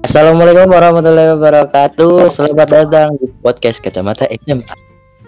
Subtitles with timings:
[0.00, 2.32] Assalamualaikum warahmatullahi wabarakatuh.
[2.32, 4.72] Selamat datang di podcast Kacamata SMA.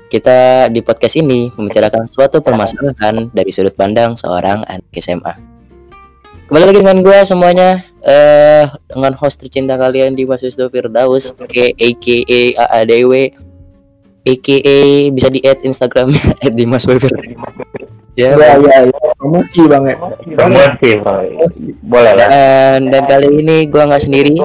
[0.09, 5.37] Kita di podcast ini membicarakan suatu permasalahan dari sudut pandang seorang anak SMA.
[6.49, 11.67] Kembali lagi dengan gue semuanya eh dengan host tercinta kalian di Mas Wisnu Firdaus aka
[11.77, 13.13] AADW
[14.23, 14.59] aka
[15.11, 16.87] bisa di add Instagramnya @dimas
[18.13, 19.01] Ya, Ya ya ya.
[19.17, 19.97] Promosi banget.
[20.37, 21.25] Promosi, bro.
[21.81, 22.29] Boleh lah.
[22.29, 24.37] dan, dan kali ini gua nggak sendiri,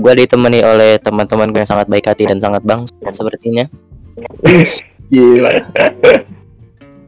[0.00, 2.80] gua ditemani oleh teman-teman gue yang sangat baik hati dan sangat bang
[3.12, 3.68] sepertinya.
[5.12, 5.52] Gila.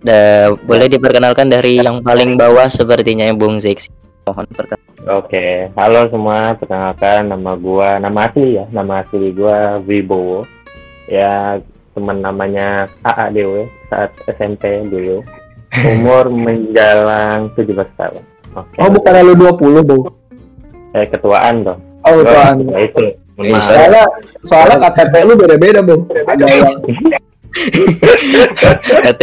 [0.05, 3.89] Da, boleh diperkenalkan dari yang paling bawah sepertinya yang Bung Zex.
[4.29, 4.93] Mohon perkenalkan.
[5.07, 6.53] Oke, halo semua.
[6.61, 10.45] Perkenalkan nama gua, nama asli ya, nama asli gua Wibowo.
[11.09, 11.63] Ya,
[11.97, 15.25] teman namanya AADW saat SMP dulu.
[15.97, 18.23] Umur menjalang 17 tahun.
[18.53, 18.77] Oke.
[18.81, 20.05] Oh bukan lu 20 dong.
[20.93, 21.81] Eh, ketuaan dong.
[22.05, 22.69] Oh bukan.
[22.69, 23.05] Ya, itu.
[23.41, 23.61] Eh.
[23.61, 24.05] Soalnya
[24.45, 26.01] soalnya KTP lu beda-beda bang.
[26.31, 26.77] Ada yang
[29.05, 29.23] KT,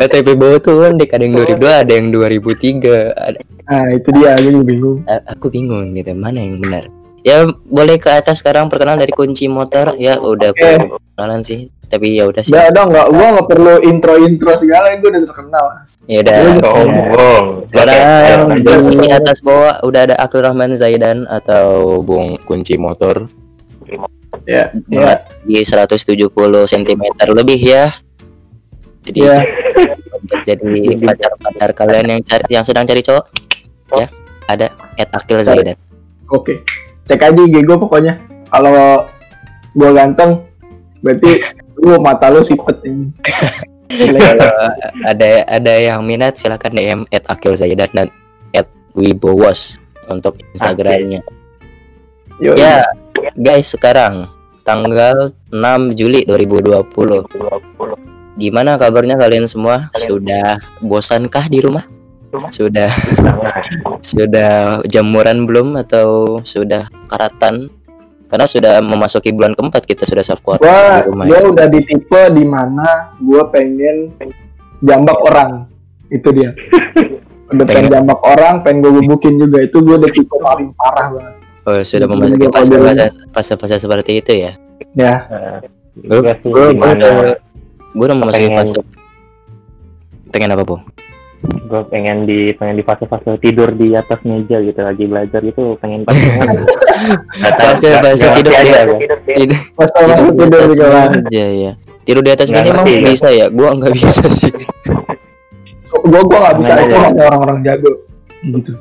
[0.00, 3.12] KTP bawah tuh kan ada yang 2002, ada yang 2003.
[3.12, 4.98] Ada, Nah itu dia juga bingung.
[5.04, 6.84] a- aku bingung gitu, mana yang benar.
[7.24, 9.96] Ya boleh ke atas sekarang perkenalan dari kunci motor.
[9.96, 11.72] Ya udah aku kenalan sih.
[11.88, 12.52] Tapi ya udah sih.
[12.52, 15.64] Udah dong nggak gua nggak perlu intro intro segala gue udah terkenal.
[16.04, 16.36] Ya udah.
[16.60, 17.44] Sombong.
[17.64, 19.00] Sekarang ayo, lanjut.
[19.00, 23.32] di atas bawah udah ada Akil Rahman Zaidan atau Bung Kunci Motor
[24.44, 24.68] Ya.
[24.92, 26.28] Muat di 170
[26.68, 27.02] cm
[27.32, 27.88] lebih ya.
[29.04, 29.40] Jadi Ya.
[30.12, 33.24] untuk jadi pacar-pacar kalian yang cari, yang sedang cari cowok
[33.96, 34.08] ya
[34.48, 35.76] ada at Akil Zaidan.
[36.32, 36.64] Oke.
[37.04, 38.16] Cek aja IG gue pokoknya.
[38.48, 39.04] Kalau
[39.74, 40.40] gua ganteng
[41.04, 41.42] berarti
[41.76, 43.12] lu mata lu sipet ini.
[45.06, 48.08] Ada ada yang minat silakan DM at Akil Zaidan dan
[48.50, 48.66] at
[48.96, 49.78] Wibowos
[50.10, 51.22] untuk Instagramnya.
[52.42, 52.82] Yo, Ya,
[53.38, 54.26] guys, sekarang
[54.66, 56.82] tanggal 6 Juli 2020.
[58.34, 59.94] Gimana kabarnya kalian semua?
[59.94, 61.86] Sudah bosankah di rumah?
[62.50, 62.90] Sudah
[64.02, 64.52] sudah
[64.86, 67.70] jamuran belum atau sudah karatan?
[68.24, 71.24] Karena sudah memasuki bulan keempat kita sudah self quarantine gua di rumah.
[71.28, 71.48] gua ya.
[71.54, 72.88] udah di tipe di mana
[73.22, 74.10] gua pengen
[74.82, 75.70] jambak orang
[76.10, 76.50] itu dia
[77.54, 81.34] udah pengen jambak orang pengen gue gebukin juga itu gue udah tipe paling parah banget
[81.64, 84.52] Oh, sudah memasuki fase-fase fase-fase seperti itu ya.
[84.92, 85.14] ya
[85.96, 87.12] Gue Gua gue udah
[87.96, 88.76] gue udah memasuki fase
[90.28, 90.76] pengen apa, Bu?
[91.44, 96.02] Gue pengen di pengen di fase-fase tidur di atas meja gitu lagi belajar gitu pengen
[96.02, 96.64] pengen
[97.60, 98.64] Fase- fase tidur di-
[99.26, 101.72] Tidur pas pas di tidur atas kelas meja ya.
[102.02, 103.00] Tidur di atas Nggak meja emang ya?
[103.02, 103.46] bisa ya?
[103.48, 104.52] Gua nggak bisa sih.
[105.94, 107.90] gue gue nggak bisa itu orang-orang jago
[108.42, 108.72] gitu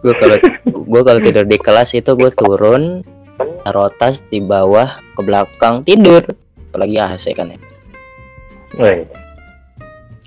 [0.00, 0.36] Gue kalau
[0.82, 3.06] gua kalau tidur di kelas itu gue turun
[3.62, 6.26] taruh tas di bawah ke belakang tidur.
[6.68, 7.58] Apalagi AC kan ya.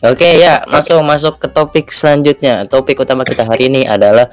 [0.06, 2.70] Oke ya, masuk masuk ke topik selanjutnya.
[2.70, 4.30] Topik utama kita hari ini adalah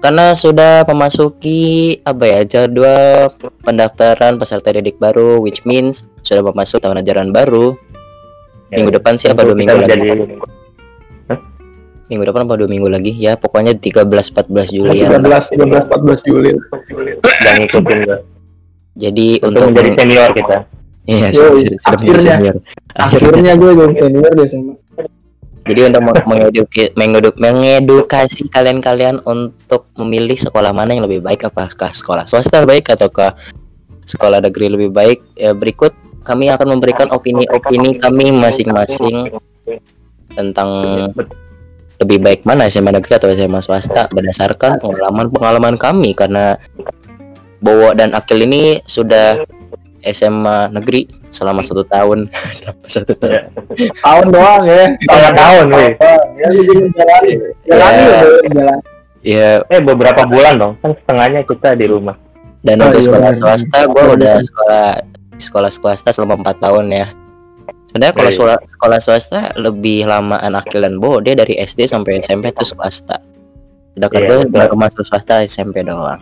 [0.00, 3.28] karena sudah memasuki apa ya jadwal
[3.60, 7.76] pendaftaran peserta didik baru, which means sudah memasuki tahun ajaran baru.
[8.72, 9.92] Minggu depan sih apa dua minggu lagi?
[9.92, 10.08] jadi
[12.06, 13.12] Minggu depan apa dua minggu lagi?
[13.18, 15.10] Ya pokoknya 13-14 Juli ya.
[15.12, 16.50] 13 13 14 Juli
[17.42, 18.18] dan ngikutin gue
[18.96, 20.58] Jadi untuk untuk menjadi senior kita
[21.06, 22.34] Iya, Yoi, sudah, sudah, sudah menjadi akhirnya.
[22.34, 22.54] senior.
[22.96, 23.28] Akhirnya.
[23.30, 24.72] akhirnya gue jadi senior deh sama
[25.66, 31.90] Jadi untuk meng- mengeduki- mengedu- mengedukasi kalian-kalian untuk memilih sekolah mana yang lebih baik apakah
[31.90, 33.34] sekolah swasta baik ataukah
[34.06, 35.90] sekolah negeri lebih baik ya, berikut
[36.22, 39.34] kami akan memberikan opini-opini kami masing-masing
[40.34, 40.70] tentang
[41.96, 46.12] lebih baik mana SMA negeri atau SMA swasta berdasarkan pengalaman-pengalaman kami.
[46.12, 46.58] Karena
[47.56, 49.40] Bowo dan Akil ini sudah
[50.06, 51.06] SMA negeri
[51.36, 52.30] selama satu tahun.
[52.52, 53.50] Selama satu tahun.
[53.96, 54.84] Tahun doang ya.
[54.96, 55.92] Setengah tahun, weh.
[56.36, 57.22] ya jadi jalan.
[57.66, 58.06] Jalan Ya.
[58.06, 58.78] ya jalan.
[59.26, 59.50] Ya.
[59.66, 60.72] Eh beberapa bulan dong.
[60.80, 62.14] Kan setengahnya kita di rumah.
[62.62, 63.38] Dan Oh, untuk iya, sekolah benar.
[63.38, 64.42] swasta gue Benar, udah benar.
[64.44, 64.86] sekolah
[65.36, 67.06] sekolah swasta selama empat tahun ya.
[67.86, 68.36] Sebenarnya kalau Iya.
[68.36, 73.22] sekolah sekolah swasta lebih lama Akil dan Bo dia dari SD sampai SMP itu swasta.
[73.94, 74.52] Sedangkan Iya, gue betul.
[74.52, 76.18] baru masuk swasta SMP doang.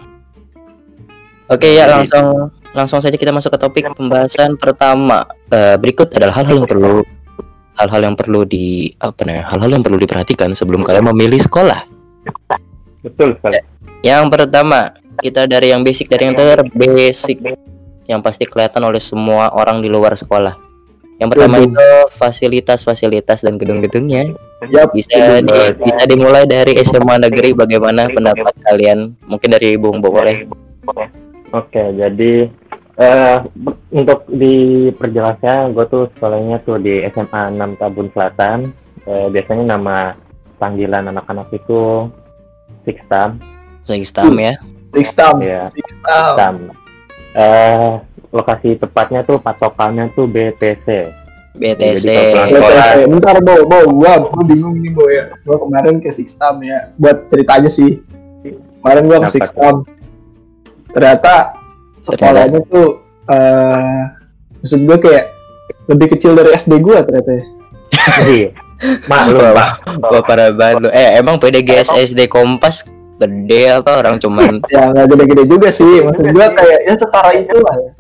[1.47, 5.25] Oke ya Jadi- langsung langsung saja kita masuk ke topik pembahasan pertama
[5.55, 7.07] Eh, berikut adalah hal-hal yang perlu
[7.79, 11.87] hal-hal yang perlu di apa namanya hal-hal yang perlu diperhatikan sebelum kalian memilih sekolah
[13.07, 13.63] betul sekali
[14.05, 14.93] Yang pertama,
[15.25, 17.41] kita dari yang basic dari yang terbasic
[18.05, 20.53] yang pasti kelihatan oleh semua orang di luar sekolah.
[21.17, 21.73] Yang pertama Gedung.
[21.73, 24.29] itu fasilitas-fasilitas dan gedung-gedungnya.
[24.69, 29.17] ya Bisa di, bisa dimulai dari SMA negeri bagaimana pendapat kalian?
[29.25, 30.45] Mungkin dari Bung Bo boleh.
[31.57, 32.53] Oke, jadi
[32.95, 33.39] eh
[33.91, 38.71] untuk di perjelasnya, gue tuh sekolahnya tuh di SMA 6 Tabun Selatan.
[39.05, 40.17] Eh, biasanya nama
[40.57, 42.09] panggilan anak-anak itu
[42.85, 43.41] Sixtam.
[43.85, 44.55] Sixtam ya.
[44.95, 45.35] Sixtam.
[45.43, 45.63] Iya.
[45.69, 46.05] Sixtam.
[46.07, 46.55] Sixtam.
[47.35, 47.93] Eh,
[48.31, 50.87] lokasi tepatnya tuh patokannya tuh BTC.
[51.55, 52.07] BTC.
[52.51, 53.07] BTC.
[53.07, 55.31] Bentar, Bo, Bo, gua, gua bingung nih, Bo ya.
[55.47, 56.95] Gua kemarin ke Sixtam ya.
[56.99, 58.03] Buat cerita aja sih.
[58.83, 59.87] Kemarin gua ke Sixtam.
[60.95, 61.64] Ternyata
[62.05, 63.01] sekolahnya tuh
[63.33, 64.01] eh
[64.61, 65.25] maksud gua kayak
[65.89, 67.33] lebih kecil dari SD gua ternyata.
[67.33, 67.45] ya.
[68.29, 68.51] Iya.
[69.09, 69.71] Maklum, Wah, Pak.
[70.03, 70.89] Wah parah banget lu.
[70.93, 72.85] Eh emang PDGS SD Kompas
[73.17, 76.03] gede apa orang cuman Ya nggak gede-gede juga sih.
[76.05, 77.91] Maksud gua kayak ya setara itu lah ya.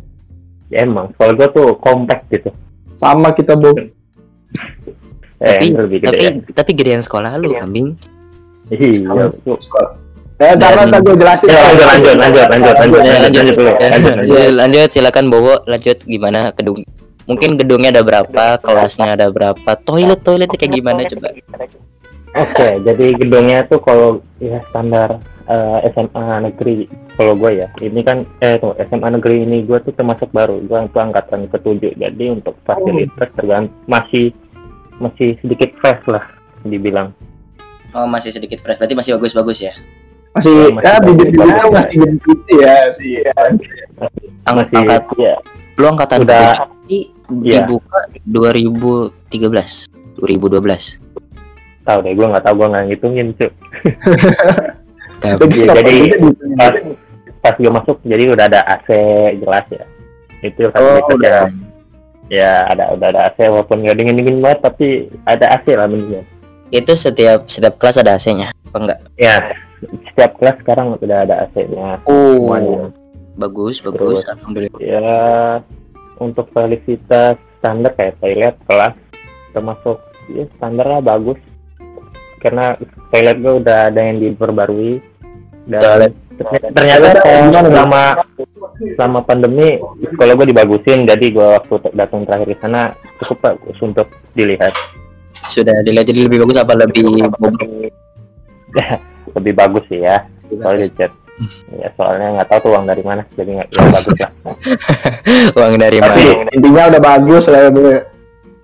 [0.72, 2.50] Ya emang, sekolah gue tuh kompak gitu.
[2.98, 3.76] Sama kita, Bo.
[3.78, 3.86] Eh,
[5.44, 6.30] tapi lebih gede tapi ya.
[6.56, 7.94] tapi gedean sekolah lu kambing.
[8.72, 9.60] Iya, tuh.
[9.60, 10.03] Sekolah.
[10.44, 11.46] Ya, karena Dan- tadi gua jelasin.
[11.48, 13.54] Ya, lanjut, lanjut, lanjut, lanjut, lanjut, Ya, lanjut, lanjut.
[13.56, 13.72] dulu.
[13.72, 14.36] Ya, Lanjut, lanjut.
[14.36, 14.88] ya, lanjut.
[14.92, 15.54] Silakan Bowo.
[15.64, 16.78] Lanjut gimana gedung?
[17.24, 19.70] Mungkin gedungnya ada berapa kelasnya ada berapa?
[19.80, 21.28] Toilet toiletnya kayak gimana coba?
[22.34, 28.26] Oke, jadi gedungnya tuh kalau ya standar eh, SMA negeri kalau gue ya, ini kan
[28.42, 32.58] eh tuh SMA negeri ini gue tuh termasuk baru, gue itu angkatan ketujuh, jadi untuk
[32.66, 34.34] fasilitas tergant masih
[34.98, 36.26] masih sedikit fresh lah
[36.60, 37.14] dibilang.
[37.94, 38.82] oh masih sedikit fresh.
[38.82, 39.72] Berarti masih bagus bagus ya
[40.34, 43.22] Masih, Masih ya bibit-bibitnya masih gitu ya sih.
[44.44, 45.34] Ang- Masih angkat ya,
[45.74, 46.58] lu angkatan Udah.
[46.58, 47.08] ketujuh Di-
[47.40, 47.64] Iya.
[47.64, 47.98] dibuka
[48.28, 51.00] 2013 2012
[51.80, 53.28] tahu deh, gue nggak tahu gue nggak ngitungin.
[55.16, 56.28] Nah, Jadi, Iya, jadi gitu.
[56.52, 56.74] pas
[57.40, 58.88] pas gue masuk jadi udah ada AC
[59.36, 59.84] jelas ya
[60.42, 61.28] itu fasilitas udah.
[61.28, 61.40] ya
[62.30, 64.86] ya ada udah ada AC walaupun nggak dingin dingin banget tapi
[65.22, 66.24] ada AC lah mendingan
[66.68, 69.36] itu setiap setiap kelas ada AC-nya apa enggak ya
[70.10, 72.00] setiap kelas sekarang udah ada AC-nya.
[72.08, 72.90] Oh semuanya.
[73.34, 74.30] bagus bagus Terus.
[74.30, 74.78] alhamdulillah.
[74.78, 75.18] ya
[76.22, 78.94] untuk fasilitas standar kayak toilet kelas
[79.54, 79.98] termasuk
[80.30, 81.38] ya standar lah bagus.
[82.42, 82.76] Karena
[83.08, 85.00] toilet gue udah ada yang diperbarui.
[85.64, 86.12] Dan Toilet.
[86.76, 87.24] ternyata,
[87.64, 88.02] selama
[88.98, 89.80] selama pandemi
[90.20, 91.08] kalau gue dibagusin.
[91.08, 92.92] Jadi gue waktu datang terakhir di sana
[93.22, 94.74] cukup bagus untuk dilihat.
[95.48, 96.76] Sudah dilihat jadi lebih bagus apa?
[96.76, 97.06] Lebih
[99.30, 100.24] lebih bagus sih ya.
[100.50, 101.12] Soalnya chat
[101.74, 104.30] ya soalnya nggak tahu tuh uang dari mana jadi nggak ya bagus lah.
[105.52, 106.50] Uang dari tapi mana?
[106.50, 107.82] Intinya udah bagus lah ya, Bu.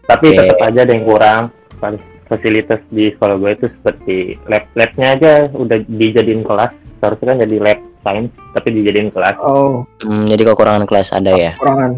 [0.05, 0.39] tapi Oke.
[0.41, 1.43] tetap aja ada yang kurang.
[1.77, 6.71] Fas- fasilitas di sekolah gue itu seperti lab labnya aja udah dijadiin kelas.
[6.99, 9.37] Seharusnya kan jadi lab science tapi dijadiin kelas.
[9.41, 11.53] Oh, Hmm, jadi kekurangan kelas ada ya?
[11.57, 11.93] Kurangan.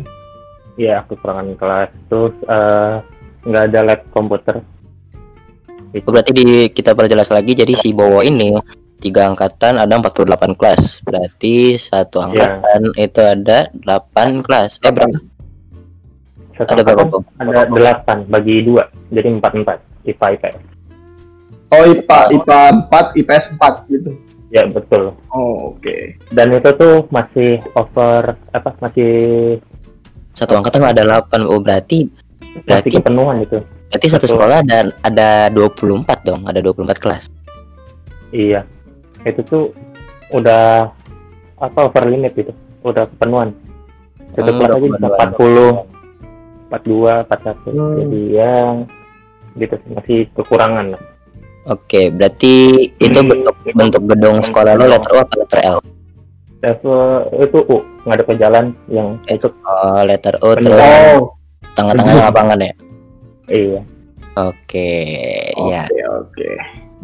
[0.75, 1.89] ya kekurangan kelas.
[2.07, 2.93] Terus eh,
[3.45, 4.57] nggak ada lab komputer
[5.93, 8.57] itu berarti di kita perjelas lagi jadi si Bowo ini
[9.03, 11.03] tiga angkatan ada 48 kelas.
[11.03, 14.79] Berarti satu angkatan itu ada 8 kelas.
[14.87, 15.19] Eh berapa?
[16.55, 18.87] Satu ada berapa ada delapan bagi dua.
[19.11, 20.31] Jadi empat empat IPA.
[20.31, 20.55] IPS
[21.73, 22.61] Oh, IPA, IPA
[22.93, 24.13] 4, IPS 4 gitu.
[24.53, 25.17] ya betul.
[25.33, 26.21] Oh, oke.
[26.37, 29.13] dan itu tuh masih over apa masih
[30.37, 32.05] satu angkatan ada 8 oh berarti
[32.61, 33.59] masih berarti kepenuhan itu
[33.93, 34.35] berarti satu Betul.
[34.41, 37.25] sekolah ada ada 24 dong ada 24 kelas
[38.33, 38.65] Iya,
[39.29, 39.77] itu tuh
[40.33, 40.89] udah
[41.61, 42.49] apa over limit itu,
[42.81, 43.53] udah kepenuhan.
[44.33, 45.29] Satu Hmm, kelas aja bisa kepenuhan.
[45.37, 45.77] 40,
[46.73, 47.69] 42, 41.
[47.77, 47.95] Hmm.
[48.01, 48.55] Jadi ya
[49.53, 51.03] gitu sih, masih kekurangan lah.
[51.69, 52.55] Oke, berarti
[52.89, 55.79] itu bentuk bentuk gedung sekolah lo letter U apa letter L?
[56.65, 57.01] Level
[57.37, 60.73] itu U, nggak ada jalan yang itu Oh, letter U Bener.
[60.73, 61.37] terus Oh,
[61.77, 62.73] tengah-tengahnya lapangan ya.
[63.49, 63.81] Iya.
[64.33, 64.91] Oke,
[65.69, 65.85] ya.
[65.85, 66.51] oke, oke.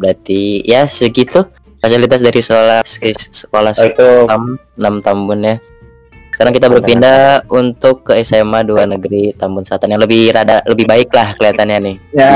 [0.01, 1.45] Berarti ya segitu
[1.77, 5.55] fasilitas dari sekolah sekolah Oh, itu 6, 6 Tambun ya.
[6.33, 11.11] Sekarang kita berpindah untuk ke SMA 2 Negeri Tambun Selatan yang lebih rada lebih baik
[11.11, 11.95] lah kelihatannya nih.
[12.15, 12.31] Ya,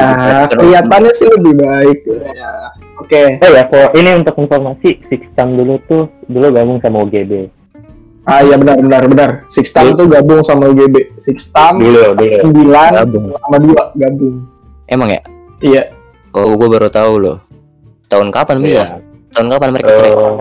[0.52, 2.00] kelihatannya sih lebih baik.
[2.36, 2.52] Ya.
[3.00, 3.40] Oke.
[3.40, 7.63] Oh ya, for, ini untuk informasi, Sixtam dulu tuh dulu gabung sama UGB.
[8.24, 9.30] Ah, iya benar benar benar.
[9.52, 11.12] Sixtam tuh gabung sama UGB.
[11.20, 12.56] Sixtam Dulu, dulu.
[12.56, 13.26] 9 Gabung.
[13.36, 14.36] sama 2 gabung.
[14.88, 15.22] Emang ya?
[15.60, 15.84] Iya.
[16.32, 17.38] Oh, gue baru tahu loh.
[18.08, 18.72] Tahun kapan bisa?
[18.72, 18.86] Iya.
[19.34, 20.12] Tahun kapan mereka cerai?
[20.12, 20.36] Eh,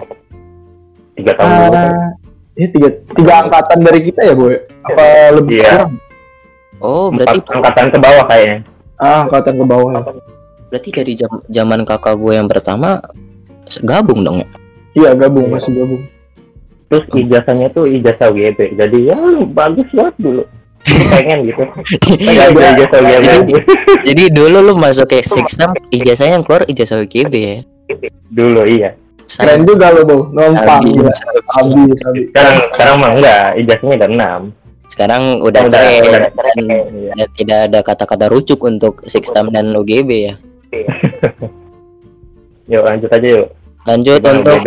[1.16, 1.74] tiga tahun dulu.
[1.74, 2.08] Ah,
[2.54, 4.54] ini tiga tiga angkatan dari kita ya, Boy?
[4.82, 5.70] Apa lebih Iya.
[5.74, 5.92] kurang?
[6.78, 8.56] Oh, berarti Empat angkatan ke bawah kayaknya.
[8.98, 9.90] Ah, angkatan ke bawah.
[10.72, 12.96] berarti dari jam, zaman kakak gue yang pertama
[13.82, 14.48] gabung dong ya.
[14.94, 16.02] Iya, gabung masih gabung.
[16.92, 18.76] Terus ijazahnya tuh ijazah UGB.
[18.76, 19.16] Jadi ya
[19.48, 20.44] bagus banget dulu.
[20.84, 21.64] Pengen gitu.
[22.20, 22.68] Pengen Iya.
[22.76, 23.48] ijazah UGB.
[24.12, 27.58] Jadi dulu lu masuk ke Sixtam ijazahnya yang keluar ijazah UGB ya.
[28.28, 28.92] dulu iya.
[29.24, 30.16] Keren juga lo, Bo.
[30.28, 30.84] Numpang.
[32.28, 34.40] Sekarang sekarang mah enggak, ijazahnya udah enam.
[34.84, 36.56] Sekarang udah Udah- cerai udah dan
[36.92, 37.12] iya.
[37.16, 40.34] ya tidak ada kata-kata rucuk untuk Sixtam dan UGB ya.
[42.68, 43.48] Yuk lanjut aja yuk.
[43.82, 44.58] Lanjut Gimana untuk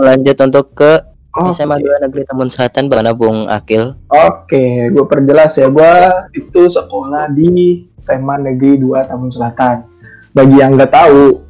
[0.00, 0.92] lanjut untuk ke
[1.36, 3.92] Oh, SMA 2 Negeri Tambun Selatan Bagaimana Bung Akil?
[4.08, 5.68] Oke, gue perjelas ya.
[5.68, 5.92] Gue
[6.32, 9.84] itu sekolah di SMA Negeri 2 Tambun Selatan.
[10.32, 11.44] Bagi yang nggak tahu,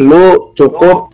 [0.00, 1.12] lu cukup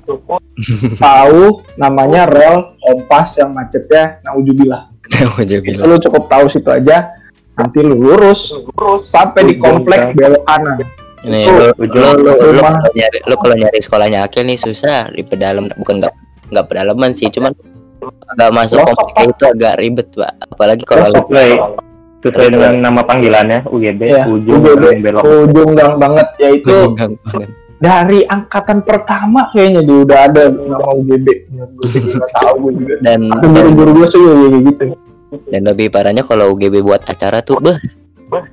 [1.02, 4.94] tahu namanya rel kompas yang macetnya naujubillah.
[5.42, 5.90] Bilang.
[5.90, 7.10] lu cukup tahu situ aja.
[7.58, 8.54] Nanti lu lurus
[9.02, 10.78] sampai di komplek belok kanan.
[11.22, 12.74] Ini Itu lo ujung lo lo, lo, rumah.
[12.82, 16.14] kalau nyari lo kalau nyari sekolahnya Akil nih susah di pedalam bukan nggak
[16.50, 17.54] nggak pedalaman sih cuman
[18.28, 21.08] agak masuk komplek itu agak ribet pak apalagi kalau.
[21.08, 21.48] Sesuai
[22.22, 25.02] sesuai dengan nama panggilannya UGB, Iya, ujung UGB.
[25.02, 25.22] belok.
[25.26, 27.50] Ujung gang banget yaitu Gang banget.
[27.82, 31.26] dari angkatan pertama kayaknya dia udah ada nama UGB.
[31.50, 32.94] Nggak tahu gue juga.
[33.02, 34.84] dan guru-guru gue sih ya kayak gitu.
[35.48, 37.78] dan lebih parahnya kalau UGB buat acara tuh beh
[38.30, 38.44] beh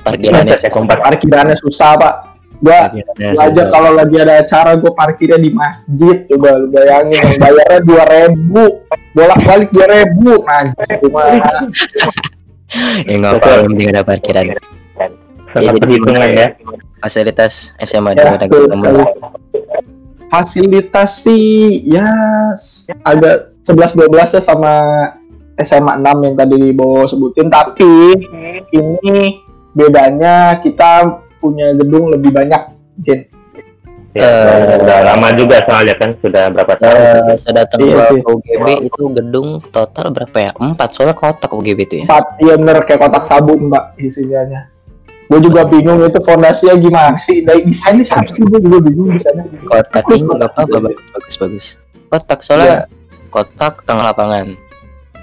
[0.00, 0.80] parkirannya Macet ya.
[0.86, 2.14] Parkirannya susah pak.
[2.62, 7.38] Gua gua aja kalau lagi ada acara gue parkirnya di masjid coba lu bayangin yang
[7.42, 8.64] bayarnya dua ribu
[9.12, 10.46] bolak balik dua ribu.
[10.46, 10.70] Nah
[11.02, 11.66] gimana
[13.10, 14.46] ya nggak apa yang penting ada parkiran.
[15.52, 16.48] Sangat Jadi perhitungan ya.
[17.02, 17.52] fasilitas
[17.82, 19.04] SMA Ya, Tambun sekali.
[20.32, 22.08] fasilitas sih ya
[23.04, 24.72] agak 11 12 ya sama
[25.60, 27.52] SMA 6 yang tadi Bowo sebutin.
[27.52, 28.16] Tapi
[28.72, 29.44] ini
[29.76, 32.62] bedanya kita punya gedung lebih banyak
[32.94, 33.18] mungkin
[34.12, 37.32] Ya, Eh, udah lama juga soalnya kan sudah berapa tahun.
[37.32, 38.20] Eh, saya datang Iya ke sih.
[38.20, 40.52] UGB itu gedung total berapa ya?
[40.52, 42.04] Empat soalnya kotak UGB itu ya.
[42.04, 44.68] empat iya bener kayak kotak sabun mbak isinya
[45.32, 49.48] gue juga bingung itu fondasinya gimana sih dari desainnya siapa sih gue juga bingung desainnya
[49.64, 51.66] Kotak ini nggak apa-apa bagus bagus bagus.
[52.12, 52.84] Kotak soalnya
[53.32, 54.52] kotak tengah lapangan.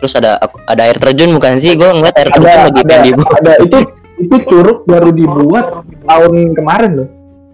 [0.01, 1.77] Terus ada ada air terjun bukan sih?
[1.77, 2.95] Gue ngeliat air terjun ada lagi ada,
[3.37, 3.77] ada itu
[4.19, 5.65] itu curug baru dibuat
[6.03, 7.09] tahun kemarin loh.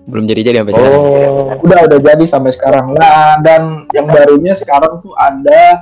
[0.05, 1.01] Belum jadi jadi sampai sekarang.
[1.01, 2.86] Oh, udah udah jadi sampai sekarang.
[2.93, 5.81] Nah dan yang barunya sekarang tuh ada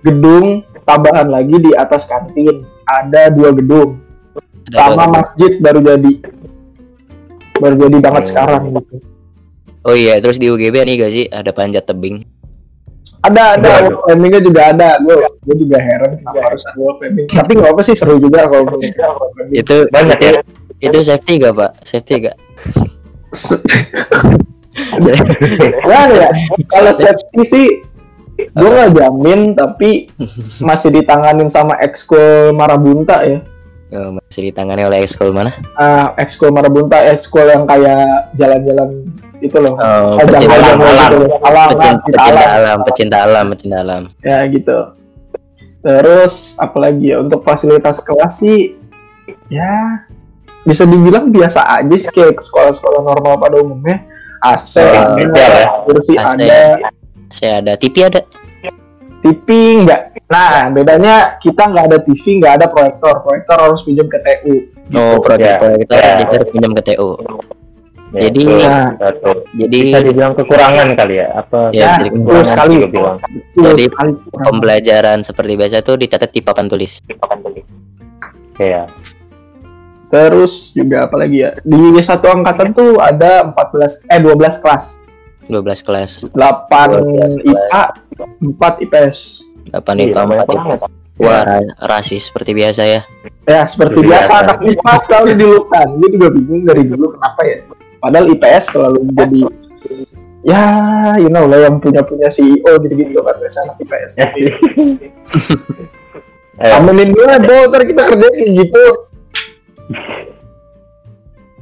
[0.00, 2.64] gedung tambahan lagi di atas kantin.
[2.84, 4.00] Ada dua gedung.
[4.72, 6.12] Ada sama dua- masjid baru jadi.
[7.60, 8.28] Baru jadi banget Oh.
[8.32, 8.96] sekarang gitu.
[9.80, 11.24] Oh iya, terus di UGB nih gak sih?
[11.28, 12.20] Ada panjat tebing?
[13.20, 13.72] Ada ada
[14.08, 15.12] climbingnya juga ada gue
[15.44, 18.64] gue juga heran kenapa harus ada wall climbing tapi nggak apa sih seru juga kalau
[18.68, 19.52] gue climbing.
[19.52, 20.32] Itu banyak ya.
[20.80, 21.70] itu safety gak pak?
[21.84, 22.36] Safety gak?
[25.60, 26.30] Gimana ya
[26.72, 27.66] kalau safety sih
[28.40, 30.08] gue nggak jamin tapi
[30.68, 33.40] masih ditanganin sama ekskul Marabunta ya
[33.90, 35.50] Oh, masih ditangani oleh ekskul mana?
[35.74, 39.10] ah ekskul Marabunta ekskul yang kayak jalan-jalan
[39.40, 41.38] itu loh Oh, ajang pecinta ajang alam, gitu loh.
[41.40, 42.54] alam pecinta, pecinta pecinta alam.
[42.54, 44.02] alam, pecinta alam, pecinta alam.
[44.20, 44.78] ya gitu
[45.80, 48.76] terus apalagi ya untuk fasilitas kelas sih
[49.48, 50.04] ya
[50.60, 54.04] bisa dibilang biasa aja sih kayak sekolah-sekolah normal pada umumnya
[54.40, 55.64] AC Oh, ada, ya.
[55.82, 56.36] kursi AC.
[56.36, 56.56] ada
[57.30, 58.20] Saya ada TV ada.
[59.20, 59.46] TV
[59.78, 64.54] enggak nah bedanya kita nggak ada TV nggak ada proyektor proyektor harus pinjam ke TU
[64.90, 65.56] Oh, proyek Ya.
[65.56, 66.12] proyektor Ya.
[66.18, 67.08] kita harus pinjam ke TU.
[68.10, 69.30] Ya, Jadi- itu satu.
[69.54, 73.16] Jadi bisa dibilang kekurangan kali ya apa Ya, Ya, kekurangan sekali juga bilang
[73.54, 73.84] Jadi,
[74.36, 76.98] pembelajaran seperti biasa tuh dicatat di papan tulis.
[78.58, 78.84] ya
[80.10, 85.00] terus juga apalagi ya di satu angkatan tuh ada 14 eh 12 kelas
[85.46, 87.82] 12 kelas, 8 12 IPA
[88.44, 89.18] 4 IPS
[89.70, 90.80] 8 Iya, IPA, namanya 4 IPS.
[91.16, 93.00] Wah, ra- rasis seperti biasa ya.
[93.44, 94.40] Ya seperti Seperti biasa biasa.
[94.40, 95.86] anak IPA selalu dilukan.
[95.94, 97.58] Gue juga bingung dari dulu kenapa ya.
[98.00, 99.40] Padahal IPS selalu jadi
[100.40, 100.62] ya
[101.20, 104.12] you know lah yang punya punya CEO gitu-gitu kan biasa anak IPS.
[104.16, 104.26] Ya.
[106.60, 108.84] Eh, Amenin gue dong, ntar kita kerja kayak gitu.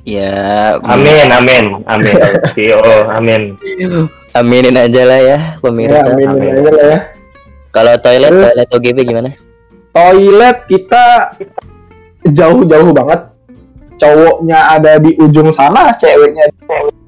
[0.02, 0.34] Ya,
[0.82, 2.14] amin amin amin
[2.56, 3.54] CEO amin
[4.32, 6.02] aminin aja lah ya Ya, pemirsa.
[6.08, 6.50] aminin amin.
[6.50, 6.98] aja lah ya.
[7.70, 9.30] Kalau toilet, Terus- toilet OGB gimana?
[9.92, 11.04] Toilet kita
[12.24, 13.20] jauh-jauh banget.
[13.98, 16.58] Cowoknya ada di ujung sana, ceweknya di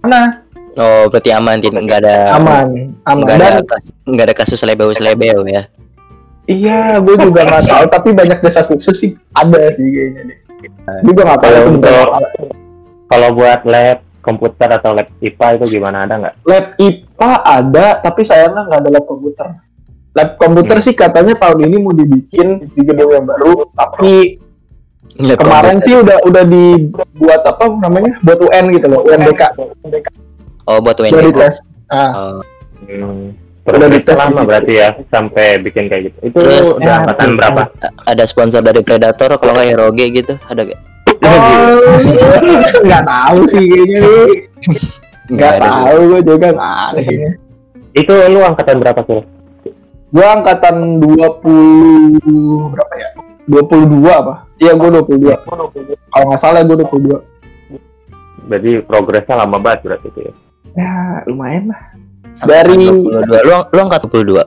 [0.01, 0.43] sana.
[0.75, 3.23] Oh, berarti aman, tidak nggak ada Aman, aman.
[3.23, 3.49] nggak ada
[4.07, 5.67] nggak ada kasus lebeu lebeu ya.
[6.45, 7.85] iya, gue juga nggak tahu.
[7.89, 10.39] Tapi banyak desa-desus sih ada sih kayaknya deh.
[11.03, 11.55] Gue juga nggak tahu.
[11.69, 12.15] Untuk-
[13.07, 18.21] kalau buat lab komputer atau lab IPA itu gimana ada nggak lab IPA ada tapi
[18.23, 19.47] sayangnya nggak ada lab komputer
[20.11, 20.85] lab komputer Hmm.
[20.85, 24.37] sih katanya tahun ini mau dibikin di gedung yang baru tapi
[25.21, 29.43] Lab kemarin sih udah udah dibuat apa namanya buat UN gitu loh UNBK
[30.65, 31.27] Oh, buat udah UNBK.
[31.29, 31.57] dites
[31.91, 32.41] Oh,
[32.81, 33.37] Hmm.
[33.63, 36.19] Udah dites lama berarti ya sampai bikin kayak gitu.
[36.25, 37.37] Itu Terus, udah ya, angkatan tuh.
[37.37, 37.63] berapa?
[38.03, 40.81] ada sponsor dari Predator kalau nggak Eroge gitu ada gak?
[41.21, 41.95] Oh,
[42.81, 44.29] nggak tahu sih kayaknya nih.
[45.29, 46.89] Nggak tahu gue juga nggak.
[47.93, 49.23] Itu lu angkatan berapa sih?
[50.11, 51.15] Gue angkatan 20
[52.71, 53.09] berapa ya?
[53.49, 54.45] 22 apa?
[54.61, 55.33] Iya gue 22.
[56.13, 58.51] Kalau nggak salah gue 22.
[58.51, 60.33] Berarti progresnya lama banget berarti itu ya.
[60.77, 60.95] Ya
[61.31, 61.81] lumayan lah.
[62.45, 64.43] Dari 22 lu lu angkat 22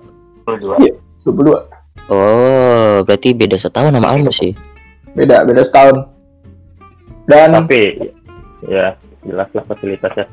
[1.23, 2.11] 22.
[2.11, 4.51] oh berarti beda setahun sama Almus sih
[5.13, 6.09] Beda beda setahun.
[7.29, 8.11] Dan Tapi
[8.65, 10.25] ya jelas lah fasilitasnya.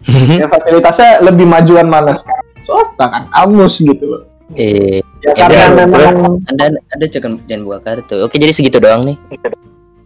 [0.40, 2.46] ya, fasilitasnya lebih majuan mana sekarang?
[2.60, 4.22] Swasta kan, amus gitu loh.
[4.54, 9.04] Eh Ya Ya, karena memang anda anda jangan jangan buka kartu oke jadi segitu doang
[9.04, 9.16] nih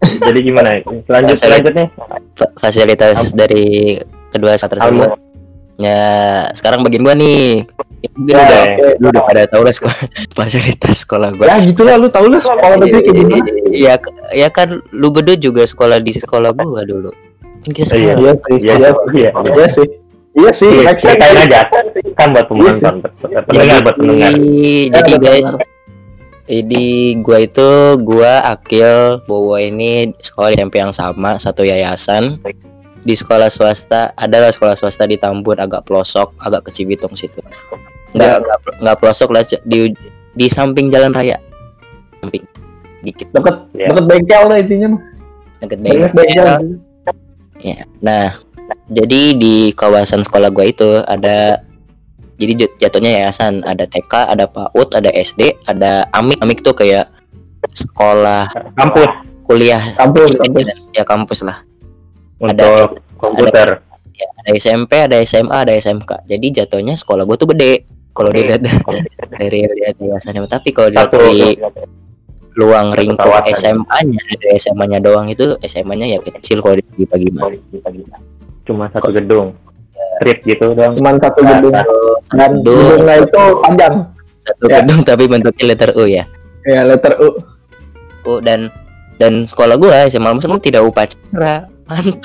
[0.05, 0.79] Jadi gimana?
[1.09, 1.89] Lanjut Fasil- lanjut nih.
[2.35, 3.97] fa- fasilitas dari
[4.29, 5.17] kedua saat tersebut
[5.77, 6.03] ya
[6.51, 7.65] sekarang bagian gua nih
[8.15, 8.63] Lu Ya, udah,
[9.01, 9.97] lu udah pada tahu lah sekolah,
[10.37, 13.49] fasilitas sekolah gua ya gitulah lu tau lah sekolah negeri kayak gimana.
[13.67, 13.95] Iya,
[14.31, 17.09] ya kan lu berdua juga sekolah di sekolah gua dulu.
[17.65, 18.13] Kan kita Iya.
[18.13, 18.19] sekolah.
[18.21, 19.31] Iya sih, Iya, iya, iya.
[19.49, 19.87] iya sih.
[19.89, 20.04] Iya
[20.51, 21.15] sih, Iya, make sense.
[21.15, 21.61] ceritain aja.
[22.15, 22.95] Kan buat penonton,
[23.47, 24.31] pendengar buat pendengar.
[24.31, 24.51] Jadi,
[24.85, 25.51] Ya, jadi betul, guys,
[26.45, 26.87] jadi
[27.23, 27.69] gua itu
[28.03, 32.43] gua Akil Bowo ini sekolah di SMP yang sama, satu yayasan.
[33.01, 37.37] Di sekolah swasta, ada lah sekolah swasta di Tambun agak pelosok, agak ke Cibitung situ.
[38.11, 38.41] Enggak Iya.
[38.41, 39.93] enggak enggak pelosok lah di
[40.33, 41.37] di samping jalan raya.
[42.19, 42.43] Samping
[43.03, 43.87] dikit Deket, Iya.
[43.93, 45.03] deket bengkel lah intinya mah.
[45.61, 46.45] deket Deket bengkel.
[46.45, 47.79] bengkel.
[48.01, 48.27] Nah,
[48.89, 51.65] jadi di kawasan sekolah gua itu ada
[52.35, 56.39] jadi jat- jatuhnya yayasan, ada TK, ada PAUD, ada SD, ada AMIK.
[56.43, 57.07] AMIK tuh kayak
[57.71, 59.09] sekolah Kampus
[59.47, 60.65] kuliah Kampus, kecil kampus.
[60.67, 61.59] aja, ya kampus lah.
[62.43, 63.81] untuk komputer.
[64.45, 66.29] Ada SMP, ada SMA, ada SMK.
[66.29, 67.87] Jadi jatuhnya sekolah gua tuh gede.
[68.15, 68.63] Kalau dilihat
[69.41, 71.59] dari lihat yayasannya, tapi kalau dilihat dari
[72.55, 73.83] luang kawasan.
[73.83, 77.51] SMA-nya, ada SMA-nya doang itu SMA-nya ya kecil kalau dibagi-bagi mah.
[78.65, 79.53] Cuma satu gedung.
[80.17, 80.93] Street gitu dong.
[80.95, 81.73] Cuman satu Nah, gedung.
[81.73, 81.85] nah.
[82.33, 83.95] Dan Gedung, gedungnya itu panjang.
[84.41, 84.77] satu Ya.
[84.81, 86.25] gedung tapi bentuknya letter U ya.
[86.63, 87.29] Ya, letter U.
[88.25, 88.73] Oh, dan
[89.17, 91.69] dan sekolah gua SMA emang tidak upacara.
[91.85, 92.17] Mantap.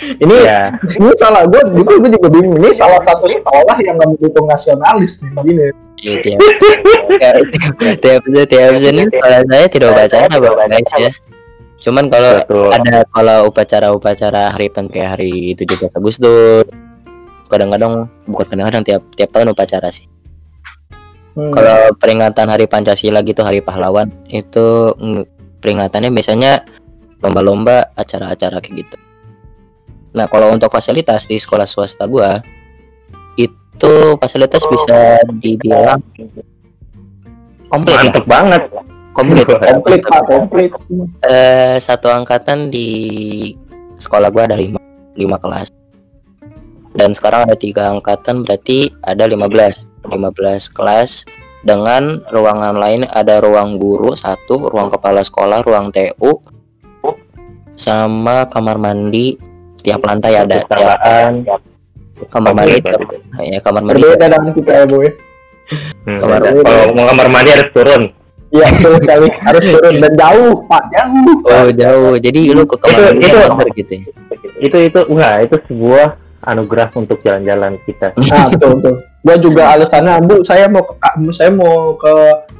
[0.00, 2.56] Ini Ya, ini salah gue, gue, gue juga bingung.
[2.56, 5.66] Ini salah satu sekolah yang nggak mendukung nasionalis nih begini.
[6.00, 6.40] Iya, tiap
[8.00, 11.10] tiap tiap tiap sini sekolah saya tidak upacara bapak guys ya.
[11.80, 12.68] Cuman kalau betul.
[12.76, 16.68] ada kalau upacara-upacara hari penting kayak hari 17 Agustus
[17.50, 20.06] kadang-kadang bukan kadang-kadang tiap tiap tahun upacara sih.
[21.34, 21.50] Hmm.
[21.50, 24.92] Kalau peringatan hari Pancasila gitu hari pahlawan itu
[25.64, 26.62] peringatannya biasanya
[27.24, 28.96] lomba-lomba acara-acara kayak gitu.
[30.10, 32.42] Nah, kalau untuk fasilitas di sekolah swasta gua
[33.38, 36.02] itu fasilitas bisa dibilang
[37.70, 38.62] komplit Mantep banget.
[39.20, 39.46] Komplit.
[39.46, 40.70] komplit pak, komplit.
[41.28, 42.88] Eh, satu angkatan di
[44.00, 44.80] sekolah gua ada lima,
[45.14, 45.68] lima kelas.
[46.90, 51.22] Dan sekarang ada tiga angkatan berarti ada 15 15 kelas
[51.62, 56.40] dengan ruangan lain ada ruang guru satu, ruang kepala sekolah, ruang TU,
[57.78, 59.38] sama kamar mandi
[59.80, 60.98] tiap lantai ada tiap
[62.28, 63.06] kamar mandi tiap-
[63.40, 65.08] ya kamar mandi Berbeda dengan kita ya boy.
[66.02, 66.42] Hmm, Kamar.
[66.42, 68.02] Kalau mau kamar mandi harus turun.
[68.50, 69.28] Iya betul sekali.
[69.40, 71.34] Harus turun dan jauh pak, jauh.
[71.46, 74.04] oh jauh jadi lu ke kamar Itu- itu- kamar gitu ya?
[74.58, 76.06] Itu itu enggak, itu sebuah
[76.42, 78.10] anugerah untuk jalan-jalan kita.
[78.12, 78.94] Nah betul betul.
[79.20, 82.12] Gue juga alasannya bu, saya mau ke bu, saya mau ke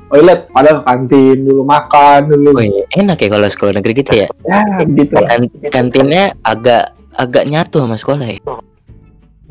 [0.07, 2.51] toilet, padahal ke kantin dulu makan dulu.
[2.53, 5.15] oh iya enak ya kalau sekolah negeri gitu ya Ya gitu.
[5.17, 8.39] kan kantinnya agak agak nyatu sama sekolah ya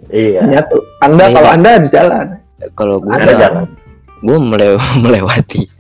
[0.10, 0.41] Iya.
[0.47, 0.82] Ya tuh.
[0.99, 1.34] Anda Iya.
[1.34, 2.25] kalau anda di jalan,
[2.73, 3.63] kalau gue Ada jalan.
[4.19, 5.62] gue melew- melewati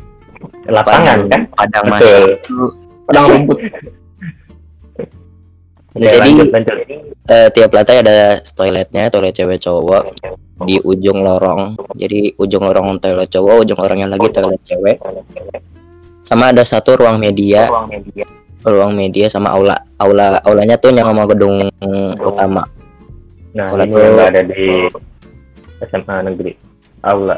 [0.71, 1.41] Lapangan kan?
[1.51, 2.23] padang Betul.
[3.05, 3.57] pedang rumput.
[5.89, 6.75] Oke, Jadi- lanjut, lanjut.
[7.25, 10.03] eh, tiap lantai ada toiletnya toilet cewek cowok
[10.61, 14.97] di ujung lorong jadi ujung lorong toilet cowok ujung lorongnya lagi toilet cewek
[16.21, 17.65] sama ada satu ruang media
[18.61, 21.69] ruang media sama aula aula aulanya tuh yang sama gedung
[22.19, 22.63] utama
[23.49, 24.63] Nah, Kalau ini tuh- ada di
[25.81, 26.53] SMA negeri.
[27.01, 27.33] Aula.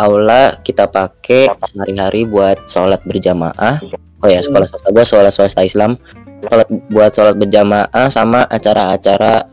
[0.00, 3.76] Aula kita pakai sehari-hari buat sholat berjamaah.
[4.24, 6.00] Oh ya sekolah swasta gua sekolah swasta Islam.
[6.48, 9.44] Sholat buat sholat berjamaah sama acara-acara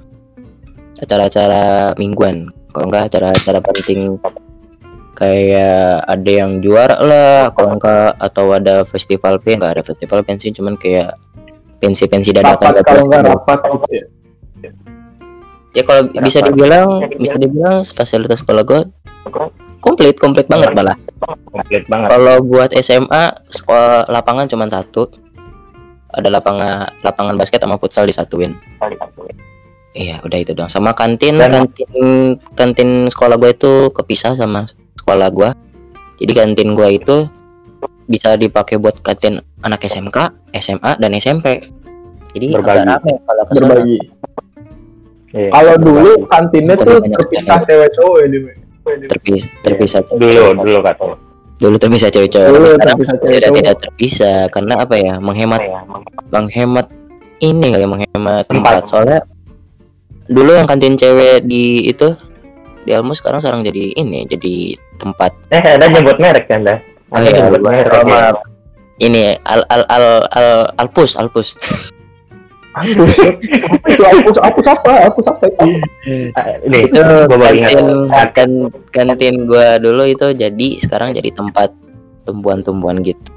[1.04, 2.48] acara-acara mingguan.
[2.72, 4.16] Kalau enggak acara-acara penting.
[5.18, 10.38] Kayak ada yang juara lah kalau enggak atau ada festival pen enggak ada festival pen
[10.38, 11.18] sih cuman kayak
[11.82, 13.34] pensi-pensi dadakan kalau kelas nggak dulu.
[13.34, 13.60] rapat.
[15.74, 18.82] Ya kalau bisa dibilang bisa dibilang fasilitas sekolah gue
[19.80, 20.98] komplit komplit banget malah
[21.46, 22.08] komplit banget.
[22.10, 25.08] Kalau buat SMA sekolah lapangan cuma satu.
[26.08, 28.56] Ada lapangan lapangan basket sama futsal disatuin.
[29.92, 30.70] Iya udah itu doang.
[30.70, 31.98] Sama kantin Dan- kantin
[32.54, 34.66] kantin sekolah gue itu kepisah sama
[34.98, 35.50] sekolah gue
[36.18, 37.18] jadi kantin gue itu
[38.08, 40.18] bisa dipakai buat kantin anak SMK
[40.58, 41.60] SMA dan SMP
[42.32, 42.84] jadi Berbagi.
[42.84, 43.98] agak rame kalau berbagi.
[45.28, 45.50] Iya.
[45.52, 47.68] Kalau dulu kantinnya tuh terpisah sekali.
[47.68, 48.28] cewek cowok ya,
[48.90, 49.08] Dim.
[49.08, 51.04] terpisah terpisah dulu dulu kata
[51.58, 53.58] dulu terpisah cewek-cewek Dulu tapi sekarang terpisah sudah cewek-cowok.
[53.58, 55.14] tidak terpisah karena apa ya?
[55.18, 55.62] Menghemat
[56.30, 56.86] menghemat.
[57.40, 58.82] ini kali ya, menghemat tempat.
[58.86, 59.20] soalnya
[60.28, 62.14] dulu yang kantin cewek di itu
[62.82, 64.56] di Almus sekarang sekarang jadi ini jadi
[64.98, 65.32] tempat.
[65.50, 68.32] Eh ada nyebut merek kan dah Oh, ada iya, nyebut merek ya.
[69.00, 70.48] ini al al al al
[70.78, 71.56] alpus alpus
[72.78, 73.10] Aduh,
[73.90, 75.10] itu aku aku apa?
[75.10, 75.66] Aku apa itu?
[76.38, 77.02] Ah, ini itu
[77.34, 77.88] kantin
[78.34, 78.52] kan,
[78.94, 81.74] kantin gua dulu itu jadi sekarang jadi tempat
[82.28, 83.34] tumbuhan-tumbuhan gitu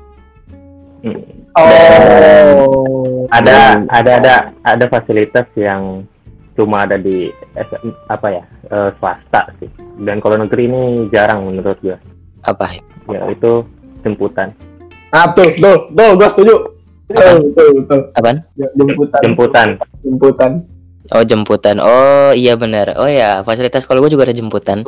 [1.00, 1.16] Hmm.
[1.57, 3.24] Oh.
[3.33, 4.35] ada ada ada
[4.68, 6.05] ada fasilitas yang
[6.53, 9.72] cuma ada di SM apa ya eh, swasta sih
[10.05, 11.96] dan kalau negeri ini jarang menurut gua
[12.44, 12.76] apa
[13.09, 13.64] ya itu
[14.05, 14.53] jemputan
[15.11, 16.55] Nah, tuh, tuh, tuh, gua setuju.
[17.11, 18.01] Betul, betul, betul.
[18.14, 19.68] apaan Ya, Jemputan, jemputan
[20.07, 20.53] jemputan.
[21.11, 21.83] Oh jemputan.
[21.83, 22.94] Oh iya benar.
[22.94, 24.87] Oh ya fasilitas sekolah gue juga ada jemputan.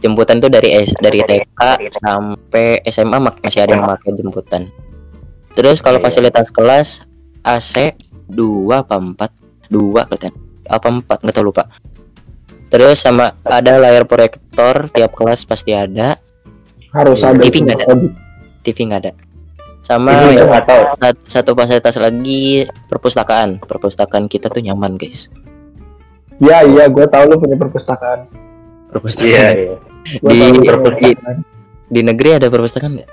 [0.00, 1.60] Jemputan tuh dari S dari TK
[1.92, 4.72] sampai SMA masih ada yang pakai jemputan.
[5.52, 7.04] Terus kalau fasilitas kelas
[7.44, 7.92] AC
[8.32, 9.30] dua apa empat
[9.68, 10.32] dua kelihatan
[10.72, 11.68] apa empat nggak tahu lupa.
[12.72, 16.16] Terus sama ada layar proyektor tiap kelas pasti ada.
[16.96, 17.40] Harus ada.
[17.44, 18.08] TV nggak ada.
[18.64, 19.12] TV nggak ada.
[19.88, 22.44] Sama Ini yang nggak tahu sat- satu fasilitas lagi
[22.84, 23.56] perpustakaan.
[23.58, 25.32] Perpustakaan kita tuh nyaman guys.
[26.36, 28.28] Iya, iya, gua tahu lu punya perpustakaan.
[28.86, 29.26] Perpustakaan.
[29.26, 29.74] iya iya
[30.20, 31.36] Gua Di- perpustakaan.
[31.88, 33.10] Di negeri ada perpustakaan nggak?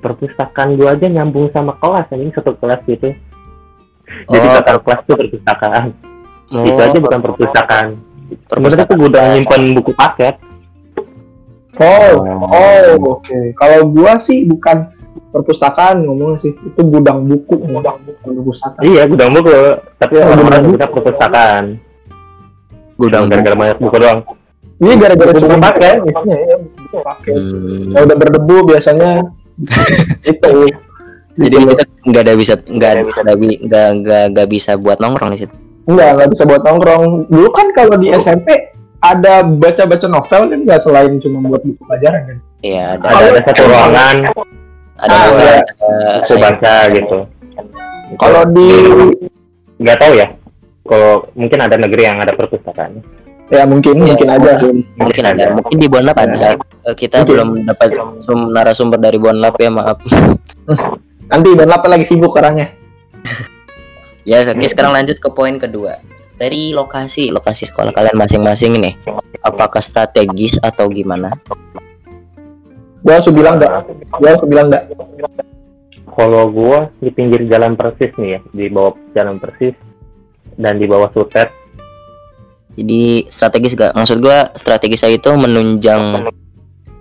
[0.00, 3.14] perpustakaan gua aja nyambung sama kelas ini satu kelas gitu
[4.26, 4.54] jadi Oh.
[4.58, 5.84] total kelas tuh perpustakaan
[6.50, 8.82] Oh, itu aja bukan perpustakaan sebenarnya perpustakaan.
[8.84, 10.34] tuh gudang nyimpan buku paket
[11.78, 12.12] Oh,
[12.44, 12.84] oh,
[13.14, 13.38] oke.
[13.54, 14.90] Kalau gua sih bukan
[15.32, 18.82] perpustakaan ngomongnya sih, itu gudang buku, gudang buku, perpustakaan.
[18.84, 19.52] iya gudang buku
[19.96, 21.64] tapi Oh, gudang kita perpustakaan
[23.00, 24.20] Gudang gara-gara banyak buku doang
[24.78, 26.96] Ini gara-gara Buku cuma isinya ya, buku.
[27.32, 27.90] Hmm.
[27.94, 29.10] Kalau udah berdebu biasanya
[30.32, 30.52] itu.
[31.32, 35.46] Jadi kita nggak ada bisa nggak ada nggak nggak nggak nggak bisa buat nongkrong di
[35.46, 35.54] situ.
[35.86, 37.04] Enggak, nggak bisa buat nongkrong.
[37.30, 42.20] Dulu kan kalau di SMP ada baca-baca novel kan nggak selain cuma buat buku pelajaran
[42.26, 42.36] kan.
[42.62, 44.16] Iya ada ada ada satu ruangan
[45.02, 47.16] ada Ah, buku saya- baca gitu.
[48.14, 48.68] Kalau di
[49.76, 50.26] nggak tahu ya.
[50.82, 53.02] Kalau mungkin ada negeri yang ada perpustakaan.
[53.50, 54.56] Ya mungkin mungkin aja.
[54.56, 55.44] mungkin, mungkin ada.
[55.52, 56.56] mungkin di Bonlap ada.
[56.82, 57.28] Eh, kita Mungkin.
[57.28, 57.88] belum dapat
[58.18, 60.00] sum- narasumber dari Bonlap ya maaf.
[61.28, 62.72] Nanti dan apa lagi sibuk orangnya.
[64.28, 65.98] ya oke sekarang lanjut ke poin kedua.
[66.32, 68.94] Dari lokasi lokasi sekolah kalian masing-masing nih
[69.38, 71.30] apakah strategis atau gimana
[73.02, 73.72] Gua langsung bilang enggak.
[74.12, 74.84] Gua langsung bilang enggak.
[76.12, 79.72] kalau gua di pinggir jalan persis nih ya di bawah jalan persis
[80.60, 81.48] dan di bawah sutet
[82.72, 86.28] jadi strategis gak maksud gua strategis itu menunjang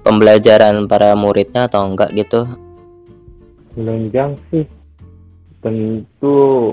[0.02, 2.48] pembelajaran para muridnya atau enggak gitu
[3.76, 4.64] menunjang sih
[5.60, 6.72] tentu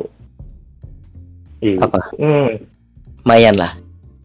[1.59, 1.83] Iya.
[1.83, 2.55] apa Hmm,
[3.27, 3.75] lumayan lah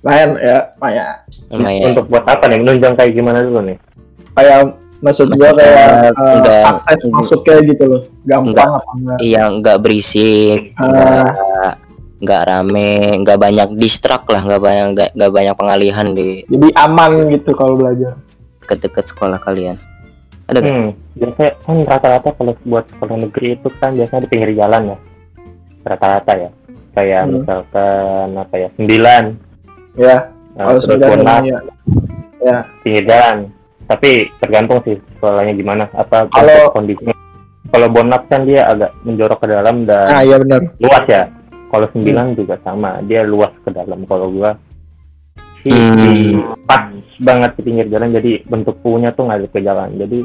[0.06, 1.18] Lumayan ya, lumayan.
[1.50, 3.78] lumayan untuk buat apa nih menunjang kayak gimana dulu nih
[4.38, 8.02] Kayak maksud gua Maksudnya, kayak eh, enggak- akses masuknya gitu loh.
[8.24, 9.18] Gampang apa enggak?
[9.20, 10.88] iya nggak berisik Ah.
[10.88, 11.28] nggak
[12.20, 17.12] nggak rame nggak banyak distrak lah nggak banyak nggak nggak banyak pengalihan di Jadi aman
[17.30, 18.16] gitu kalau belajar.
[18.60, 19.76] dekat-dekat sekolah kalian
[20.46, 24.52] ada nggak Hmm, biasanya kan rata-rata kalau buat sekolah negeri itu kan biasanya di pinggir
[24.56, 24.98] jalan ya
[25.84, 26.50] rata-rata ya
[26.94, 27.32] kayak Hmm.
[27.36, 29.24] misalkan apa ya sembilan
[29.94, 30.18] Ya,
[30.56, 31.46] nah, kalau sudah Bonap,
[32.42, 32.66] ya.
[32.82, 33.53] pinggir jalan
[33.86, 37.14] tapi tergantung sih sekolahnya gimana apa Kalau- kondisinya.
[37.66, 40.62] Kalau bonap kan dia agak menjorok ke dalam dan Ah, iya benar.
[40.78, 41.26] luas ya.
[41.68, 44.06] Kalau sembilan juga sama dia luas ke dalam.
[44.06, 44.54] Kalau gua
[45.64, 46.54] sih Hmm.
[46.68, 46.86] pas
[47.18, 49.90] banget di pinggir jalan jadi bentuk punya tuh nggak ke jalan.
[49.98, 50.22] Jadi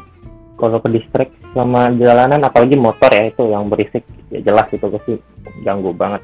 [0.58, 5.16] kalau ke distrik sama jalanan apalagi motor ya itu yang berisik ya jelas itu pasti
[5.62, 6.20] ganggu banget.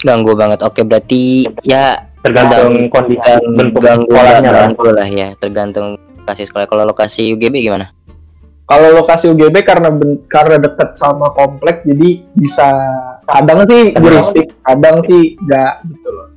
[0.00, 0.62] Ganggu banget.
[0.62, 4.60] Oke berarti ya tergantung kondisi gang, bentuk ganggu sekolahnya lah.
[4.70, 5.28] ganggu lah ya.
[5.36, 5.88] Tergantung
[6.26, 7.94] lokasi sekolah kalau lokasi UGB gimana
[8.66, 12.66] Kalau lokasi UGB karena ben- karena dekat sama komplek jadi bisa
[13.22, 16.34] kadang sih berisik, kadang sih enggak gitu loh.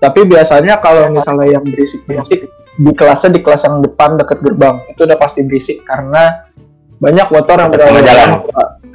[0.00, 2.48] Tapi biasanya kalau misalnya yang berisik-berisik
[2.80, 6.48] di kelasnya di kelas yang depan dekat gerbang itu udah pasti berisik karena
[6.96, 8.28] banyak motor yang berlalu jalan.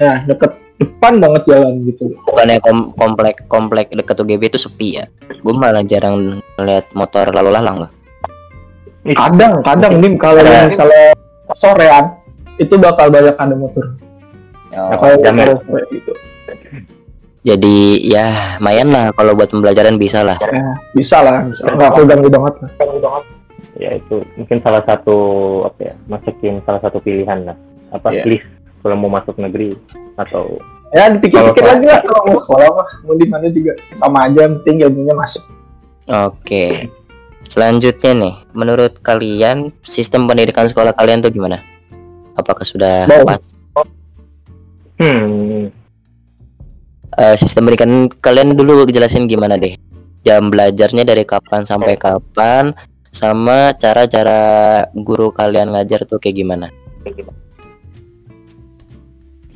[0.02, 2.18] Ya, deket depan banget jalan gitu.
[2.26, 7.54] bukannya kom- komplek komplek dekat UGB itu sepi ya gue malah jarang lihat motor lalu
[7.54, 7.92] lalang loh
[9.04, 11.18] Kadang, kadang nih kalau misalnya
[11.52, 12.06] sorean
[12.56, 13.98] itu bakal banyak ada motor.
[14.72, 16.14] Oh, Kalau motor sore gitu.
[17.42, 20.62] jadi ya lumayan lah kalau buat pembelajaran bisa lah Ya,
[20.94, 21.66] bisa lah, bisa.
[21.66, 22.70] Nggak aku ganggu banget lah.
[23.74, 25.18] ya itu mungkin salah satu
[25.66, 27.58] apa ya masukin salah satu pilihan lah
[27.90, 28.24] apa Iya.
[28.30, 28.46] list
[28.80, 29.74] kalau mau masuk negeri
[30.16, 30.62] atau
[30.92, 34.60] Ya dipikir-pikir lagi lah kalau mau sekolah mah mau di mana juga sama aja yang
[34.62, 35.44] penting ilmunya masuk.
[36.06, 36.66] oke
[37.52, 41.60] selanjutnya nih menurut kalian sistem pendidikan sekolah kalian tuh gimana?
[42.40, 43.28] Apakah sudah Bagus.
[43.28, 43.44] pas?
[45.04, 45.68] Hmm.
[47.12, 49.76] Eh, sistem pendidikan kalian dulu jelasin gimana deh.
[50.24, 52.72] Jam belajarnya dari kapan sampai kapan
[53.12, 56.72] sama cara-cara guru kalian ngajar tuh kayak gimana?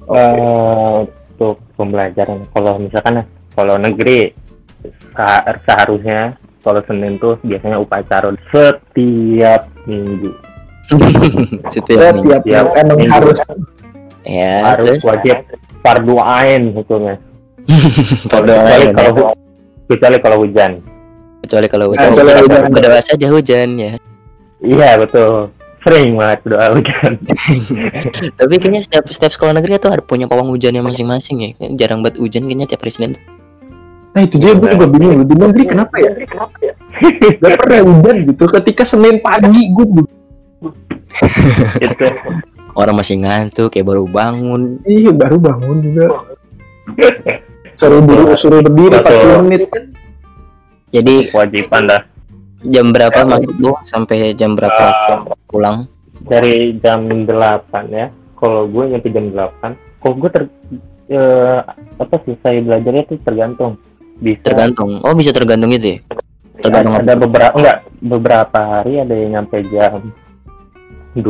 [0.05, 4.35] Eh, untuk pembelajaran kalau misalkan ya, kalau negeri
[5.15, 10.33] seha- seharusnya kalau Senin tuh biasanya upacara setiap minggu.
[11.73, 12.33] Setiap minggu.
[12.33, 13.13] Setiap Tiap emang minggu.
[13.13, 13.37] harus.
[14.25, 15.05] Ya harus terus?
[15.05, 15.37] wajib
[15.85, 17.21] fardu ain hukumnya
[17.65, 18.93] kecuali ya.
[18.93, 19.33] kalau
[19.85, 20.71] kecuali kalau hujan.
[21.45, 22.09] Kecuali kalau hujan.
[22.13, 22.61] Kecuali hujan.
[22.73, 23.93] berdoa saja hujan ya.
[24.65, 25.53] Iya betul.
[25.85, 27.11] Sering banget doa hujan.
[28.41, 31.49] Tapi kayaknya setiap setiap sekolah negeri tuh ada punya pawang hujannya masing-masing ya.
[31.77, 33.23] Jarang banget hujan kayaknya tiap hari Senin tuh.
[34.15, 36.11] Nah itu dia gue juga bingung di negeri kenapa ya?
[37.43, 38.43] Gak pernah hujan gitu.
[38.47, 39.85] Ketika Senin pagi gue
[41.85, 42.07] itu
[42.75, 46.05] orang masih ngantuk kayak baru bangun iya baru bangun juga.
[47.79, 49.43] Suruh dulu suruh berdiri Betul.
[49.43, 49.83] 40 menit kan.
[50.95, 52.01] jadi kewajiban lah
[52.63, 54.95] jam berapa masuk tuh sampai jam berapa
[55.51, 55.83] pulang
[56.23, 57.27] dari jam 8
[57.91, 58.07] ya
[58.39, 60.43] kalau gue nyampe jam 8 kalau gue ter
[61.11, 61.59] eh,
[61.99, 63.75] apa selesai belajarnya tuh tergantung
[64.19, 64.45] bisa.
[64.51, 65.01] Tergantung.
[65.03, 65.99] Oh bisa tergantung itu ya?
[66.59, 70.13] Tergantung ada beberapa enggak beberapa hari ada yang nyampe jam
[71.17, 71.23] 2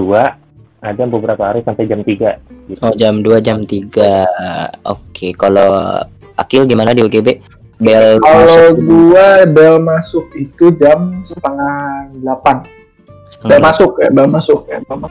[0.85, 2.79] ada beberapa hari sampai jam 3 gitu.
[2.85, 5.97] oh jam 2 jam 3 oke kalau
[6.35, 7.41] Akil gimana di UGB
[7.79, 12.63] bel Kalau masuk gua bel masuk itu jam setengah delapan.
[12.63, 14.59] Bel setengah masuk ya, bel masuk.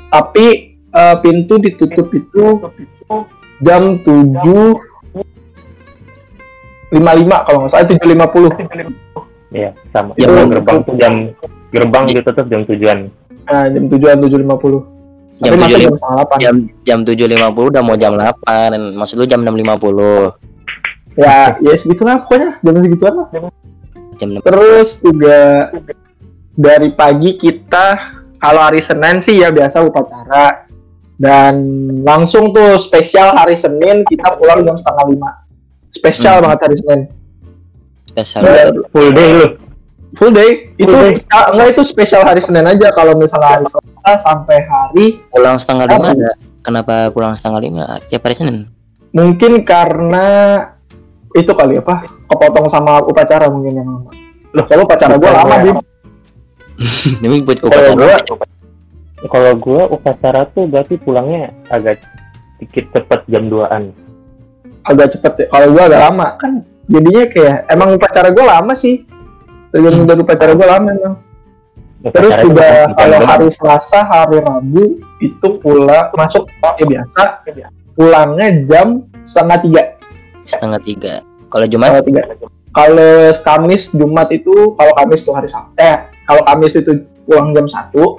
[0.09, 0.47] Tapi
[0.81, 2.61] eh, pintu ditutup itu
[3.61, 4.81] jam tujuh
[6.95, 8.51] lima lima kalau nggak salah tujuh lima puluh.
[9.51, 10.15] Iya, sama.
[10.19, 11.13] Jam Itu gerbang tuh jam
[11.71, 12.99] gerbang ditutup jam tujuan.
[13.45, 14.83] Nah, jam tujuan tujuh lima puluh.
[15.43, 15.83] Jam Tapi masuk 7.50.
[15.83, 16.37] jam setengah delapan.
[16.39, 16.55] jam
[16.87, 22.75] jam 7.50 udah mau jam 8 maksud lu jam 6.50 Ya, ya segitulah pokoknya jam
[22.79, 23.27] segituan lah.
[24.15, 25.75] jam 6 Terus juga
[26.55, 27.87] dari pagi kita
[28.39, 30.71] kalau hari Senin sih ya biasa upacara
[31.19, 31.55] dan
[32.07, 35.31] langsung tuh spesial hari Senin kita pulang jam setengah lima.
[35.95, 36.45] Spesial Hmm.
[36.45, 37.01] banget hari Senin.
[38.05, 39.47] spesial Ya, Full day lu.
[40.15, 41.27] full day itu Full day.
[41.29, 45.87] ah, enggak itu spesial hari Senin aja kalau misalnya hari Selasa sampai hari pulang setengah
[45.89, 46.31] lima ada
[46.61, 48.57] kenapa pulang setengah lima tiap hari Senin
[49.11, 50.27] mungkin karena
[51.33, 54.11] itu kali apa kepotong sama upacara mungkin yang lama.
[54.53, 55.77] Loh, Soalnya upacara gua lama Bim.
[57.23, 58.15] demi buat Kalau upacara gua
[59.25, 61.99] kalau gua upacara tuh berarti pulangnya agak
[62.55, 63.91] sedikit cepet jam 2-an.
[64.85, 65.47] Agak cepet ya.
[65.51, 66.53] Kalau gua agak lama kan
[66.87, 69.05] jadinya kayak emang upacara gua lama sih.
[69.75, 71.15] Tergantung dari upacara gua lama emang.
[72.05, 73.33] Terus Upacara juga itu kalau 2.
[73.33, 74.85] hari Selasa, hari Rabu
[75.25, 76.45] itu pulang masuk
[76.77, 77.23] ya biasa
[77.97, 79.83] pulangnya jam setengah tiga.
[80.45, 81.15] setengah tiga
[81.49, 82.23] kalau Jumat Setengah tiga.
[82.75, 83.15] Kalau
[83.47, 85.79] Kamis, Jumat itu kalau Kamis tuh hari Sabtu.
[85.79, 88.19] Eh, kalau Kamis itu pulang jam satu.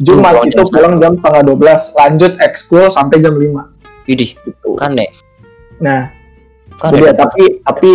[0.00, 4.70] Jumat Pulang itu jam pulang jam setengah 12 lanjut ekskul sampai jam 5 Idih gitu.
[4.80, 5.10] kan deh
[5.80, 6.12] Nah,
[6.76, 7.90] kan jadi ya, tapi tapi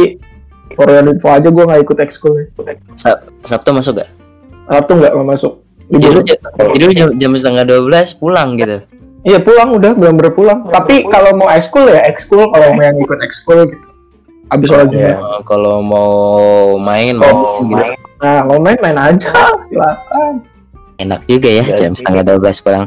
[0.73, 2.33] for your info aja gue nggak ikut ekskul.
[3.41, 4.09] Sabtu masuk gak
[4.65, 5.53] Sabtu nggak nggak masuk.
[5.87, 6.17] jadi
[6.73, 8.81] jadi jam, jam setengah dua belas pulang gitu
[9.21, 10.59] Iya pulang udah benar-benar pulang.
[10.67, 13.87] Tapi kalau mau ekskul ya ekskul kalau mau yang ikut ekskul gitu.
[14.47, 14.89] Abis sholat.
[15.17, 16.13] Oh, kalau mau
[16.75, 19.33] main Oh, main gitu Nah mau main main aja
[19.65, 20.45] silakan.
[20.95, 21.97] enak juga ya Iya, jam iya.
[21.97, 22.85] setengah dua belas pulang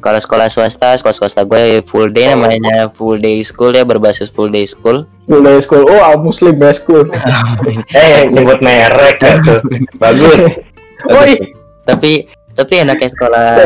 [0.00, 4.50] kalau sekolah swasta sekolah swasta gue full day namanya full day school ya berbasis full
[4.50, 5.86] day school Full day school.
[5.86, 7.06] Oh al muslim day school.
[7.94, 9.62] Eh, nyebut merek ya tuh.
[10.02, 10.58] Bagus.
[11.22, 11.54] Oi.
[11.86, 13.56] tapi tapi enaknya sekolah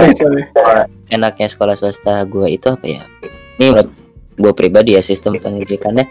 [1.16, 3.02] enaknya sekolah swasta gue itu apa ya
[3.58, 3.90] ini menurut
[4.38, 6.06] gue pribadi ya sistem pendidikannya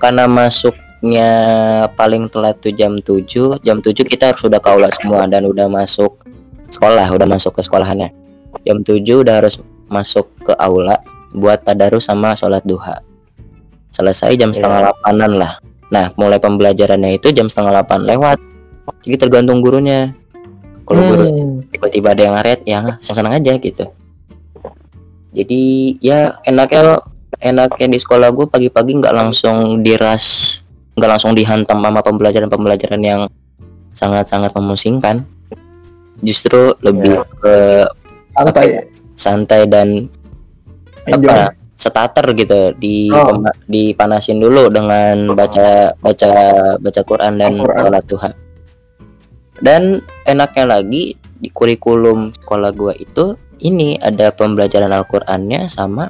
[0.00, 5.26] karena masuk masuknya paling telat tuh jam 7 jam 7 kita harus udah kaula semua
[5.26, 6.14] dan udah masuk
[6.70, 8.14] sekolah udah masuk ke sekolahannya
[8.62, 9.56] jam 7 udah harus
[9.88, 10.96] masuk ke aula
[11.32, 13.00] buat tadarus sama sholat duha.
[13.92, 15.52] Selesai jam setengah delapanan lah.
[15.92, 18.38] Nah mulai pembelajarannya itu jam setengah delapan lewat.
[19.04, 20.12] Jadi tergantung gurunya.
[20.82, 21.56] Kalau guru Hmm.
[21.70, 23.86] tiba-tiba ada yang ngaret ya senang aja gitu.
[25.32, 27.00] Jadi ya enaknya
[27.40, 30.58] enaknya di sekolah gue pagi-pagi nggak langsung diras
[30.92, 33.20] nggak langsung dihantam sama pembelajaran-pembelajaran yang
[33.96, 35.24] sangat-sangat memusingkan.
[36.20, 37.24] Justru lebih Ya.
[37.40, 37.54] ke
[38.32, 38.82] santai ya.
[39.14, 39.88] santai dan
[41.06, 41.28] Enjoy.
[41.30, 43.42] apa starter gitu di Oh.
[43.66, 46.30] dipanasin dulu dengan baca baca
[46.78, 47.80] baca Quran dan Al-Quran.
[47.80, 48.30] sholat duha
[49.62, 49.82] dan
[50.24, 56.06] enaknya lagi di kurikulum sekolah gua itu ini ada pembelajaran Al-Qur'annya sama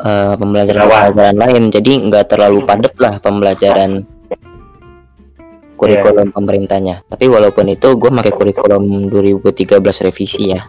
[0.00, 4.04] eh, pembelajaran-pembelajaran lain jadi nggak terlalu padat lah pembelajaran
[5.80, 10.60] kurikulum pemerintahnya tapi walaupun itu gue pakai kurikulum 2013 revisi ya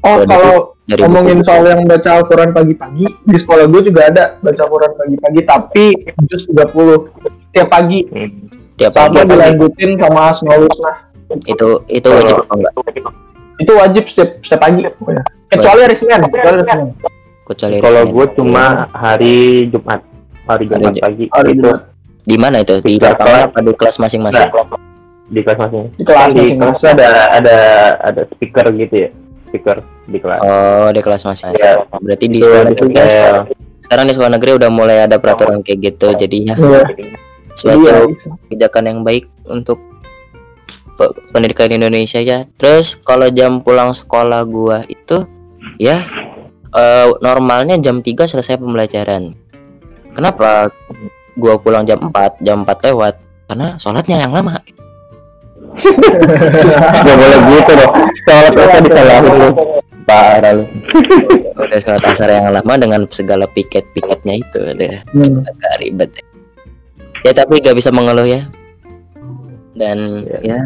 [0.00, 0.54] Oh, Kalau kalau
[0.86, 4.92] dari ngomongin buku- soal yang baca Al-Quran pagi-pagi, di sekolah gue juga ada baca Al-Quran
[4.96, 5.84] pagi-pagi, tapi
[6.24, 7.12] jus 30
[7.52, 8.00] tiap pagi.
[8.06, 8.48] Hmm.
[8.74, 10.92] tiap Sama pagi dilanjutin sama Asmaul Husna.
[11.44, 12.72] itu itu wajib apa enggak
[13.56, 14.82] Itu wajib setiap setiap pagi.
[14.88, 15.22] pokoknya.
[15.46, 16.88] Kecuali hari Senin, kecuali hari Senin.
[17.44, 19.36] kecuali hari Kalau gue cuma hari
[19.68, 20.00] Jumat,
[20.42, 21.89] hari Jumat Ju- pagi Hari itu Jumat.
[22.20, 24.48] Di mana itu di apa di kelas masing-masing
[25.30, 25.84] di kelas masing.
[25.94, 26.58] Di kelas Kan di masing-masing.
[26.58, 27.56] kelas ada ada
[28.02, 29.08] ada speaker gitu ya,
[29.46, 30.40] speaker di kelas.
[30.40, 31.74] oh di kelas masing-masing Ya.
[31.94, 33.08] berarti di sekolah di negeri kan sekolah.
[33.08, 33.44] sekarang,
[33.80, 36.82] sekarang di sekolah negeri udah mulai ada peraturan kayak gitu jadi ya Iya.
[37.52, 37.96] suatu Iya.
[38.44, 39.78] kebijakan yang baik untuk
[40.92, 42.44] pe- pendidikan di Indonesia ya.
[42.54, 45.24] Terus kalau jam pulang sekolah gua itu
[45.76, 46.02] ya
[46.70, 49.34] eh, normalnya jam 3 selesai pembelajaran.
[50.10, 50.70] Kenapa
[51.36, 53.14] gua pulang jam 4, jam 4 lewat?
[53.46, 54.58] Karena sholatnya yang lama.
[57.00, 57.94] Gak boleh gitu dong.
[58.26, 59.48] Sholat apa disalahin lu.
[60.04, 60.64] Parah lu.
[61.56, 65.42] Udah sholat asar yang lama dengan segala piket-piketnya itu udah Hmm.
[65.42, 66.10] agak ribet.
[67.22, 68.46] Ya tapi gak bisa mengeluh ya.
[69.76, 70.56] Dan Ya.
[70.56, 70.60] ya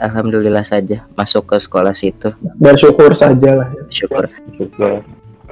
[0.00, 2.34] alhamdulillah saja masuk ke sekolah situ.
[2.58, 3.68] Bersyukur saja lah.
[3.88, 4.26] Syukur.
[4.58, 5.02] Syukur.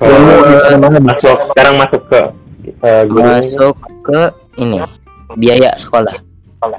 [0.02, 2.20] Kalau masuk sekarang masuk ke
[2.82, 3.38] eh, gurunya.
[3.38, 4.20] masuk ke
[4.58, 4.78] ini
[5.34, 6.14] biaya sekolah.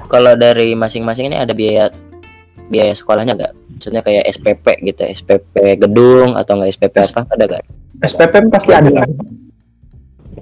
[0.06, 1.92] Kalau dari masing-masing ini ada biaya
[2.66, 3.52] biaya sekolahnya nggak?
[3.74, 7.26] Maksudnya kayak SPP gitu, SPP gedung atau nggak SPP apa?
[7.28, 7.62] Ada nggak?
[8.04, 8.88] SPP pasti ada.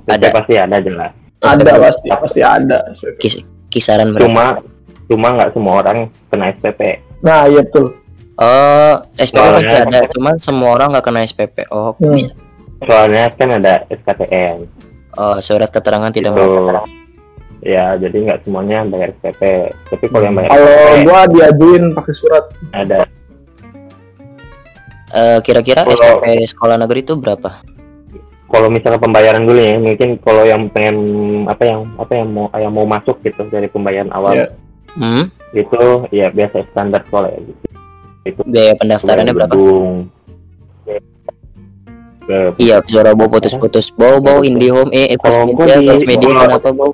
[0.05, 0.27] Ada.
[0.31, 1.11] pasti ada jelas.
[1.40, 2.79] Ada pasti pasti ada.
[2.92, 3.16] SPP.
[3.18, 4.27] Kis- kisaran berapa?
[4.27, 4.44] Cuma
[5.09, 5.98] cuma nggak semua orang
[6.29, 6.81] kena SPP.
[7.20, 7.98] Nah, iya betul.
[8.35, 11.57] Oh, SPP Soalnya- pasti ada, cuman semua orang nggak kena SPP.
[11.68, 12.14] Oh, Hmm.
[12.14, 12.31] bisa.
[12.83, 14.66] Soalnya kan ada SKTN.
[15.12, 16.42] Oh, surat keterangan tidak Gitu.
[16.42, 16.85] mau.
[17.61, 19.42] Ya, jadi nggak semuanya bayar SPP.
[19.87, 22.98] Tapi kalau yang bayar Kalau SPP gua diajuin pakai surat ada
[25.12, 27.61] Eh, kira-kira Kalau- SPP sekolah negeri itu berapa?
[28.48, 30.96] kalau misalnya pembayaran dulu ya, mungkin kalau yang pengen
[31.46, 34.53] apa yang apa yang mau yang mau masuk gitu dari pembayaran awal Iya.
[34.92, 35.25] Hmm?
[35.53, 37.64] itu ya biasa standar sekolah ya gitu.
[38.44, 39.53] Biaya pendaftarannya berapa?
[39.53, 40.12] Gedung.
[42.22, 43.90] Ke- Iya, suara bau putus-putus.
[43.90, 46.90] Bau bau IndiHome eh, eh pas Kalau gua media, di- pas media kalau- kenapa bau?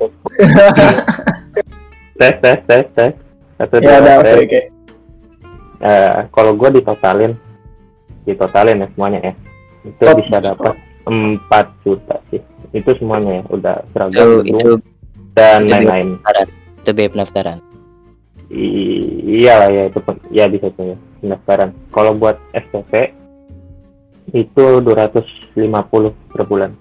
[2.19, 3.13] tes tes tes tes
[3.59, 4.35] satu ya ada tes.
[4.35, 4.61] oke oke.
[5.79, 7.33] Eh, kalau gue ditotalin
[8.25, 9.33] ditotalin ya semuanya ya
[9.87, 10.19] itu Top.
[10.19, 10.75] bisa dapat
[11.07, 11.39] 4
[11.81, 14.81] juta sih itu semuanya ya udah Itu seragam itu gedung,
[15.33, 16.09] dan itu lain-lain
[16.79, 17.59] itu biaya pendaftaran.
[18.49, 19.99] I- iyalah ya itu
[20.31, 23.15] ya bisa tuh ya pendaftaran kalau buat SPP
[24.33, 26.73] itu 250 per bulan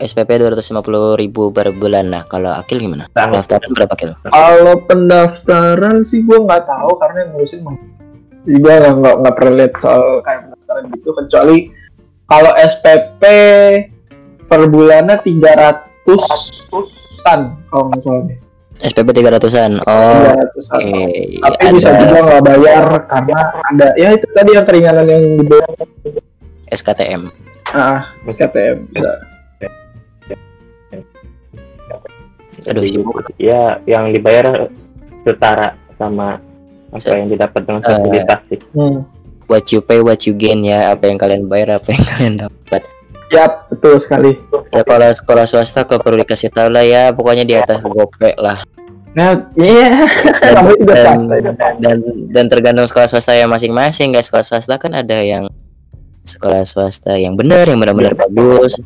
[0.00, 2.08] SPP 250.000 ribu per bulan.
[2.08, 3.04] Nah, kalau Akil gimana?
[3.12, 4.16] sangat Pendaftaran berapa kilo?
[4.32, 7.76] Kalau pendaftaran sih gua nggak tahu karena yang ngurusin gua
[8.48, 11.68] nggak nggak nggak pernah lihat soal kayak pendaftaran gitu kecuali
[12.24, 13.22] kalau SPP
[14.48, 18.24] per bulannya 300-an kalau nggak salah.
[18.80, 19.84] SPP 300-an.
[19.84, 20.80] Oh, 300-an.
[20.80, 21.04] oke.
[21.44, 25.68] Tapi bisa Ada juga nggak bayar karena ada ya itu tadi yang keringanan yang dibayar
[26.70, 27.30] SKTM.
[27.68, 29.12] ah SKTM bisa.
[32.68, 33.24] Aduh, Jadi, sibuk.
[33.40, 34.68] ya yang dibayar
[35.24, 36.36] setara sama
[36.90, 39.06] apa Ses- yang didapat dengan fasilitas sih Hmm.
[39.46, 40.94] What you pay, what you gain ya.
[40.94, 42.82] Apa yang kalian bayar, apa yang kalian dapat.
[43.30, 44.38] Ya betul sekali.
[44.70, 47.10] Ya kalau sekolah swasta kok perlu dikasih tahu lah ya.
[47.10, 48.62] Pokoknya di atas gope lah.
[49.10, 50.06] Nah, iya,
[50.38, 50.54] Dan,
[50.86, 51.50] dan, itu.
[51.82, 51.96] dan,
[52.30, 54.14] dan tergantung sekolah swasta yang masing-masing.
[54.14, 55.50] Guys, sekolah swasta kan ada yang
[56.22, 58.78] sekolah swasta yang benar, yang benar-benar bagus.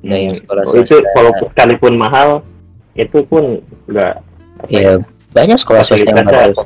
[0.00, 1.10] Ada yang sekolah Oh, itu swasta.
[1.12, 2.28] kalau sekalipun mahal
[2.94, 4.12] itu pun nggak
[4.60, 4.92] apa ya
[5.30, 6.56] banyak sekolah swasta yang bagus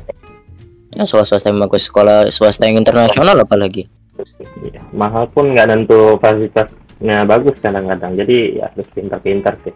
[0.91, 3.85] ya sekolah swasta yang bagus sekolah swasta yang internasional apalagi
[4.63, 9.75] Iya, mahal pun nggak tentu fasilitasnya bagus kadang-kadang jadi ya harus pintar-pintar sih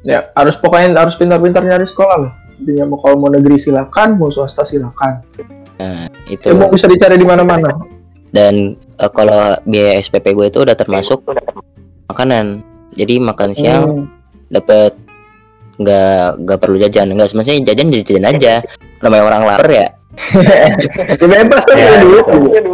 [0.00, 2.32] Ya, harus pokoknya harus pintar-pintar nyari sekolah lah.
[2.56, 5.20] Intinya mau kalau mau negeri silakan, mau swasta silakan.
[6.24, 7.68] itu Ya, mau bisa dicari di mana-mana.
[8.32, 11.24] dan eh, kalau biaya SPP gue itu udah termasuk
[12.06, 12.60] makanan.
[12.90, 14.06] Jadi makan siang Hmm.
[14.48, 14.92] dapat
[15.76, 17.08] nggak nggak perlu jajan.
[17.10, 18.54] Nggak semestinya jajan jajan aja.
[19.00, 19.88] Namanya orang lapar ya.
[21.22, 22.24] Bebas kan Ya, ya, duit.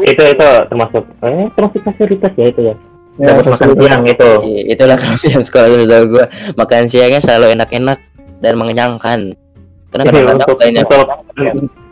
[0.09, 2.75] itu itu termasuk eh termasuk fasilitas ya itu ya.
[3.17, 4.31] Ya, makan siang itu.
[4.45, 6.25] I- itulah kelebihan sekolah swasta gue
[6.55, 7.99] makan siangnya selalu enak-enak
[8.41, 9.21] dan mengenyangkan.
[9.87, 10.85] Karena kadang-kadang untuk banyak.
[10.85, 11.01] untuk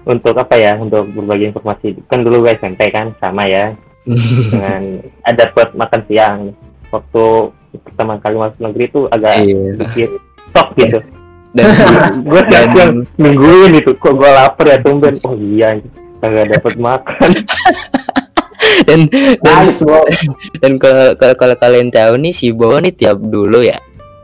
[0.04, 0.72] untuk apa ya?
[0.76, 1.88] Untuk berbagi informasi.
[2.08, 3.72] Kan dulu gue SMP kan sama ya
[4.50, 4.82] dengan
[5.20, 6.38] ada dapat makan siang.
[6.88, 7.24] Waktu
[7.82, 9.58] pertama kali masuk negeri itu agak Iya.
[9.74, 10.10] sedikit
[10.50, 10.98] shock gitu.
[11.54, 11.70] Dan
[12.26, 15.14] gue dan siang mingguin itu kok gue lapar ya tumben.
[15.22, 15.78] Oh iya
[16.18, 17.30] kagak dapat makan.
[18.84, 19.06] Dan
[19.38, 19.80] dan, Nice,
[20.58, 23.78] dan kalau kalau kalau kalian tahu nih si Bowo nih tiap dulu ya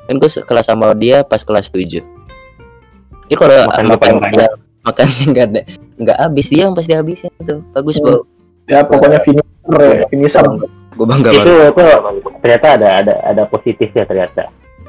[0.05, 2.03] kan gue kelas sama dia pas kelas 7 ini
[3.39, 4.27] kalau Makan makan, banyak.
[4.35, 5.61] siang makan siang nggak ada
[6.03, 7.63] nggak habis dia yang pasti habisnya tuh.
[7.71, 8.27] Bagus Bo
[8.71, 10.47] Ya, pokoknya finisher ya, finisher.
[10.91, 12.21] gue bangga itu banget.
[12.21, 14.43] itu ternyata ada ada ada positifnya ternyata.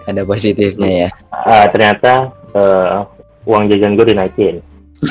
[0.05, 1.09] Ada positifnya ya.
[1.33, 2.97] Ah, ternyata eh,
[3.49, 4.61] uang jajan gue dinaikin.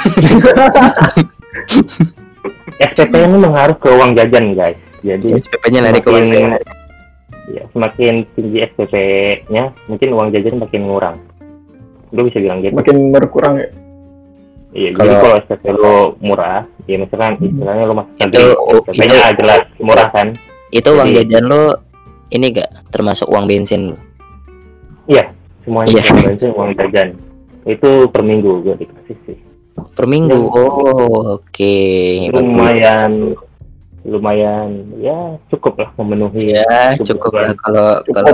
[2.81, 4.79] SPP ini mengaruh ke uang jajan guys.
[5.03, 6.59] Jadi SPP-nya lari ke semakin, mana
[7.51, 11.17] ya, semakin tinggi SPP-nya mungkin uang jajan makin ngurang.
[12.13, 12.77] Gue bisa bilang gitu.
[12.77, 13.69] Makin berkurang ya.
[14.73, 18.57] Iya Kalau- jadi kalau SPP lo murah ya misalkan istilahnya lo masuk negeri Itu-
[18.87, 20.29] SPP-nya itu- jelas murah kan?
[20.71, 21.63] itu uang Jadi- jajan lo
[22.31, 23.99] ini gak termasuk uang bensin lo?
[25.61, 26.03] Semuanya Iya.
[26.09, 27.09] uang bensin uang jajan.
[27.69, 29.37] Itu per minggu gue dikasih sih.
[29.93, 30.41] Per minggu?
[30.49, 30.57] Ya.
[30.57, 31.77] oh oke.
[32.33, 32.41] Bagus.
[32.41, 33.13] lumayan
[34.03, 34.69] lumayan.
[34.97, 36.57] Ya cukup lah memenuhi.
[36.57, 37.53] Ya cukup lah.
[37.61, 38.33] kalau kalau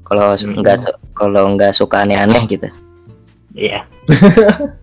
[0.00, 0.76] kalau nggak
[1.12, 2.66] kalau nggak suka aneh-aneh gitu.
[3.52, 3.84] Iya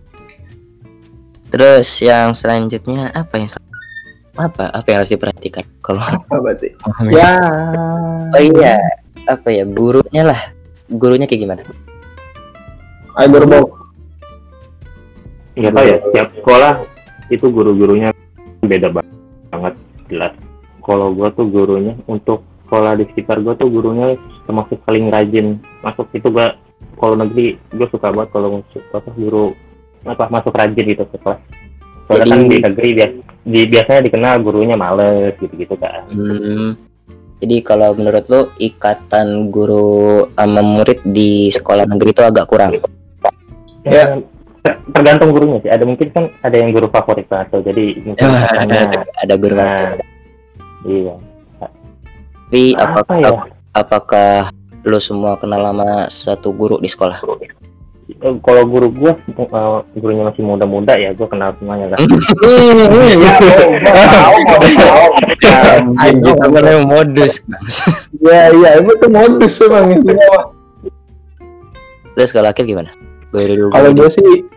[1.48, 3.66] terus yang selanjutnya apa yang sel-
[4.34, 6.70] apa apa yang harus diperhatikan kalau Apa berarti?
[7.10, 7.32] ya Ya.
[8.30, 8.74] oh iya
[9.26, 10.40] apa ya gurunya lah
[10.88, 11.62] gurunya kayak gimana
[13.14, 13.66] Ayo berbau.
[15.52, 16.72] nggak tahu ya setiap sekolah
[17.28, 18.14] itu guru-gurunya
[18.60, 19.10] beda ba-
[19.48, 19.74] banget
[20.06, 20.32] jelas
[20.80, 25.46] kalau gua tuh gurunya untuk sekolah di sekitar gua tuh gurunya termasuk paling rajin
[25.82, 26.54] masuk itu gua
[26.94, 29.46] kalau negeri gua suka banget kalau masuk apa guru
[30.04, 31.40] apa masuk rajin gitu ke kelas
[32.06, 36.76] soalnya Jadi- kan di negeri bias- di biasanya dikenal gurunya males gitu-gitu kan Hmm,
[37.38, 42.74] jadi kalau menurut lo ikatan guru sama murid di sekolah negeri itu agak kurang?
[43.86, 44.18] Ya.
[44.58, 45.70] ter- tergantung gurunya sih.
[45.70, 49.94] Ada mungkin kan ada yang guru favorit atau jadi mungkin katanya ada guru nah,
[50.82, 51.14] iya.
[52.48, 53.30] Tapi apa apakah ya?
[53.72, 54.32] apakah
[54.82, 57.22] lo semua kenal sama satu guru di sekolah
[58.16, 61.98] kalau guru gua eh, gurunya masih muda-muda ya gua kenal semuanya lah.
[62.00, 64.36] Iya, gua tahu,
[66.08, 66.32] gitu
[66.88, 67.44] modus.
[68.16, 69.92] Iya, iya, itu tuh modus emang.
[70.32, 70.46] Wah.
[72.16, 72.90] terus kalau akhir gimana?
[73.30, 74.48] Gue Kalau gue sih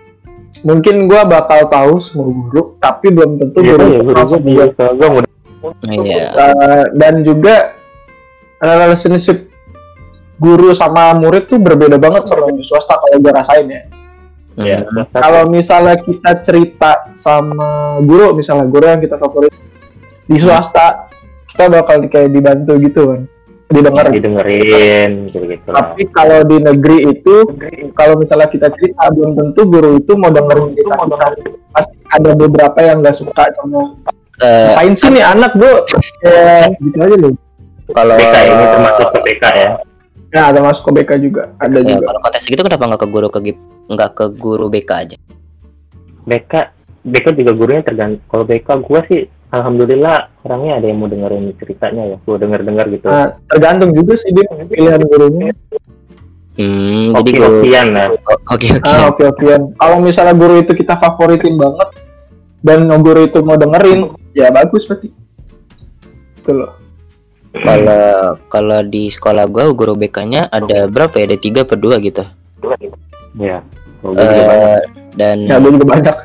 [0.64, 4.54] mungkin gua bakal tahu semua guru, tapi belum tentu Iya, guru ya, guru gua di
[4.56, 5.30] sekolah gua muda.
[5.92, 6.26] Iya.
[6.40, 7.76] Eh, dan juga
[8.64, 9.51] relationship
[10.42, 13.84] guru sama murid tuh berbeda banget sama di swasta kalau gue rasain ya.
[14.58, 15.08] ya Hmm.
[15.14, 19.54] Kalau misalnya kita cerita sama guru, misalnya guru yang kita favorit
[20.28, 21.08] di swasta,
[21.48, 23.22] kita bakal kayak dibantu gitu kan,
[23.72, 24.12] didengar.
[24.12, 27.36] didengerin gitu gitu Tapi kalau di negeri itu,
[27.96, 31.00] kalau misalnya kita cerita, belum tentu guru itu mau dengerin kita.
[31.00, 31.28] kita.
[31.72, 33.96] Pasti ada beberapa yang nggak suka sama
[34.42, 35.86] Eh, ngapain sih nih anak bro
[36.26, 37.34] ya gitu aja loh
[37.94, 39.70] kalau BK ini termasuk BK ya
[40.32, 41.44] ya ada masuk ke BK juga.
[41.60, 42.06] Ada ya, juga.
[42.08, 43.58] kalau konteks gitu kenapa nggak ke guru ke gip
[43.92, 45.18] nggak ke guru BK aja?
[46.24, 46.54] BK
[47.04, 48.24] BK juga gurunya tergantung.
[48.32, 52.18] Kalau BK gua sih alhamdulillah orangnya ada yang mau dengerin ceritanya ya.
[52.24, 53.06] Gua denger dengar gitu.
[53.12, 55.52] Nah, tergantung juga sih dia pilihan gurunya.
[56.52, 59.46] Hmm jadi oke guru okean lah oke oke ah oke oke
[59.80, 61.90] kalau misalnya guru itu kita favoritin banget
[62.60, 65.16] dan guru itu mau dengerin ya bagus berarti.
[66.44, 66.82] Itu loh
[67.52, 71.28] kalau kalau di sekolah gua guru BK-nya ada berapa ya?
[71.28, 72.24] Ada tiga per dua gitu.
[73.36, 73.60] Ya.
[74.02, 74.80] Eh,
[75.20, 76.18] dan ya gue juga banyak.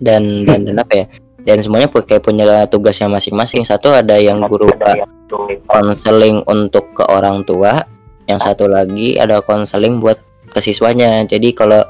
[0.00, 1.06] dan dan dan apa ya?
[1.40, 3.66] Dan semuanya kayak punya tugasnya masing-masing.
[3.66, 4.70] Satu ada yang guru
[5.66, 7.82] konseling untuk ke orang tua.
[8.30, 11.26] Yang satu lagi ada konseling buat ke siswanya.
[11.26, 11.82] Jadi kalau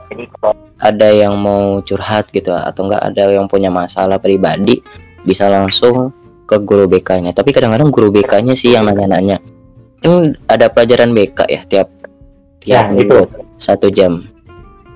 [0.80, 4.80] ada yang mau curhat gitu atau enggak ada yang punya masalah pribadi
[5.28, 6.08] bisa langsung
[6.50, 9.38] ke guru BK-nya tapi kadang-kadang guru BK-nya sih yang nanya-nanya
[10.02, 11.88] kan ada pelajaran BK ya tiap
[12.58, 13.18] tiap Ya, itu.
[13.54, 14.26] satu jam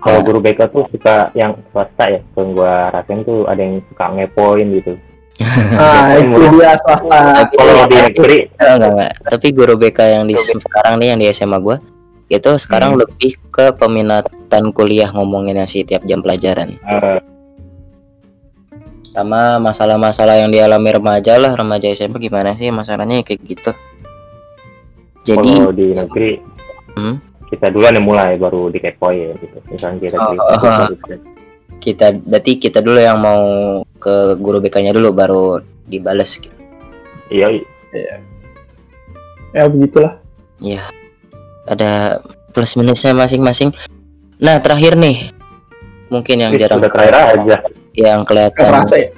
[0.02, 0.24] Kalau Nah.
[0.26, 4.68] guru BK tuh suka yang swasta ya, yang gua rasain tuh ada yang suka ngepoin
[4.74, 4.92] gitu.
[5.72, 7.18] Nah, itu dia swasta.
[7.48, 11.26] Kalau di negeri, enggak, enggak enggak tapi guru BK yang di sekarang nih yang di
[11.30, 11.80] SMA gua
[12.26, 13.00] itu sekarang Hmm.
[13.00, 17.18] lebih ke peminatan kuliah ngomonginnya sih tiap jam pelajaran eh,
[19.14, 23.70] sama masalah-masalah yang dialami remaja lah remaja SMA gimana sih masalahnya kayak gitu
[25.24, 26.30] jadi kalau di negeri,
[26.94, 27.16] Hmm.
[27.48, 29.56] kita duluan yang mulai baru dikepoin gitu.
[29.66, 31.20] Misalnya kita Oh, cerita, oh, kita oh.
[31.80, 33.40] kita berarti kita dulu yang mau
[33.96, 35.44] ke guru BK-nya dulu baru
[35.88, 36.52] dibales gitu.
[37.32, 37.50] Iya,
[39.50, 40.18] Ya begitulah.
[40.58, 40.82] ya
[41.66, 42.20] ada
[42.52, 43.74] plus minusnya masing-masing
[44.38, 45.30] nah terakhir nih
[46.08, 47.56] mungkin yang Ih, jarang udah terakhir aja.
[47.94, 49.08] Yang kelihatan Kerasa ya.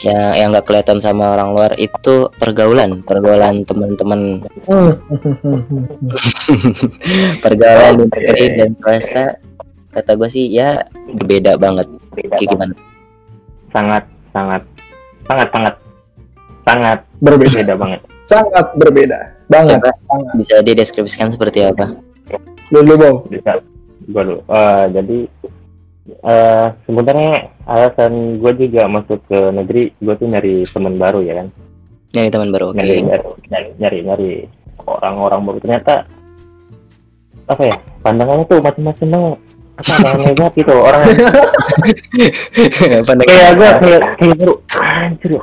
[0.00, 4.40] yang yang nggak kelihatan sama orang luar itu pergaulan pergaulan teman-teman
[7.44, 9.36] pergaulan di negeri dan swasta
[9.92, 10.80] kata gue sih ya
[11.12, 11.84] berbeda banget
[12.16, 12.74] kayak gimana
[13.68, 14.00] Sangat,
[14.32, 14.62] sangat,
[15.28, 15.74] sangat, sangat,
[16.64, 17.52] sangat berbeda.
[17.60, 18.00] beda banget.
[18.24, 19.18] Sangat berbeda.
[19.52, 19.76] Banget.
[19.76, 20.32] coba Sangat.
[20.40, 21.92] bisa dideskripsikan seperti apa
[22.72, 23.16] Dulu bang.
[23.28, 23.60] Bisa,
[24.08, 24.40] gua dulu.
[24.44, 25.16] Eh, jadi
[26.08, 31.48] eh sebenarnya alasan gue juga masuk ke negeri, gue tuh nyari teman baru ya kan.
[32.08, 33.04] nyari teman baru oke nyari
[33.52, 34.30] nyari nyari nyari
[34.88, 35.94] orang-orang baru ternyata
[37.48, 39.26] apa ya pandangannya tuh macam-macam dong
[39.76, 41.00] apa yang negatif gitu orang
[43.28, 45.42] kayak gue kayak kayak baru anjir ya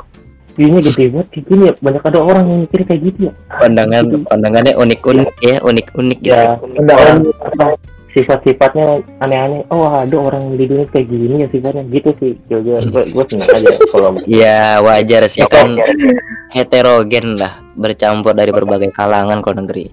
[0.55, 4.03] ini gede banget kayak gini ya banyak ada orang yang mikir kayak gitu ya pandangan
[4.25, 6.31] pandangannya unik-unik ya unik-unik gitu.
[6.31, 6.97] ya Pandangan.
[6.97, 7.65] orang apa,
[8.15, 9.67] sifat-sifatnya aneh-aneh.
[9.67, 11.83] Oh ada orang di dunia kayak gini ya sifatnya.
[11.91, 15.43] Gitu sih gue gue gue senang aja kalau ya wajar sih.
[15.43, 15.75] Ya, kan
[16.55, 19.91] heterogen lah bercampur dari berbagai kalangan kalau negeri.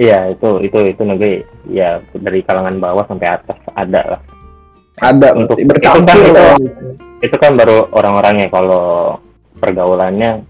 [0.00, 1.44] Iya itu itu itu negeri.
[1.68, 4.20] Ya dari kalangan bawah sampai atas ada lah.
[5.00, 6.16] Ada Untuk- bercampur.
[6.16, 6.68] itu kan-
[7.20, 9.16] itu kan baru orang-orangnya kalau
[9.60, 10.40] pergaulannya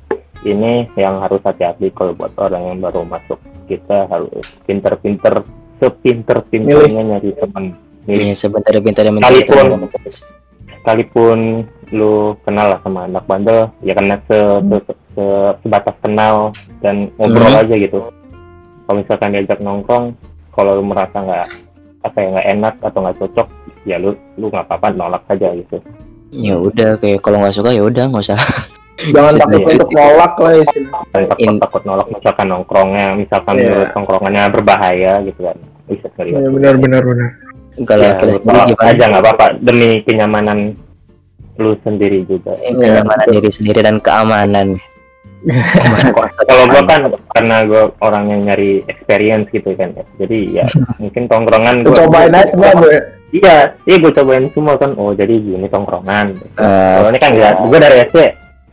[0.47, 3.37] ini yang harus hati-hati kalau buat orang yang baru masuk.
[3.67, 5.43] Kita harus pinter-pinter
[5.81, 7.65] sepinter-pinternya nyari teman
[8.05, 9.87] Iya sebentar pintar yang mencari teman.
[10.73, 11.39] sekalipun
[11.91, 17.45] lu kenal lah sama anak bandel ya karena se, se- se- sebatas kenal dan ngobrol
[17.47, 17.61] Hmm.
[17.61, 17.99] aja gitu.
[18.81, 20.17] Kalau misalkan diajak nongkrong
[20.51, 21.47] kalau lu merasa nggak
[22.01, 23.49] apa ya nggak enak atau nggak cocok
[23.85, 25.77] ya lu lu nggak apa-apa nolak aja gitu.
[26.31, 28.41] Ya udah kayak kalau nggak suka ya udah nggak usah
[29.03, 29.69] Jangan takut Iya.
[29.73, 31.25] untuk nolak lah istilahnya.
[31.25, 33.65] takut In- takut nolak misalkan nongkrongnya misalkan Iya.
[33.67, 37.31] menurut nongkrongannya berbahaya gitu kan bisa sekali Iya benar benar benar.
[37.81, 40.59] kalau ya, lu sendiri gimana aja nggak apa-apa demi kenyamanan
[41.57, 44.77] lu sendiri juga Eh, kenyamanan diri sendiri dan keamanan
[46.43, 47.01] kalau gua kan
[47.33, 50.05] karena gua orang yang nyari experience gitu kan ya.
[50.19, 50.65] jadi ya
[51.01, 52.97] mungkin tongkrongan gua cobain aja semua gue.
[53.33, 57.53] iya iya gua cobain semua kan oh jadi gini tongkrongan Eh, kalau ini kan enggak
[57.59, 58.19] gua dari SD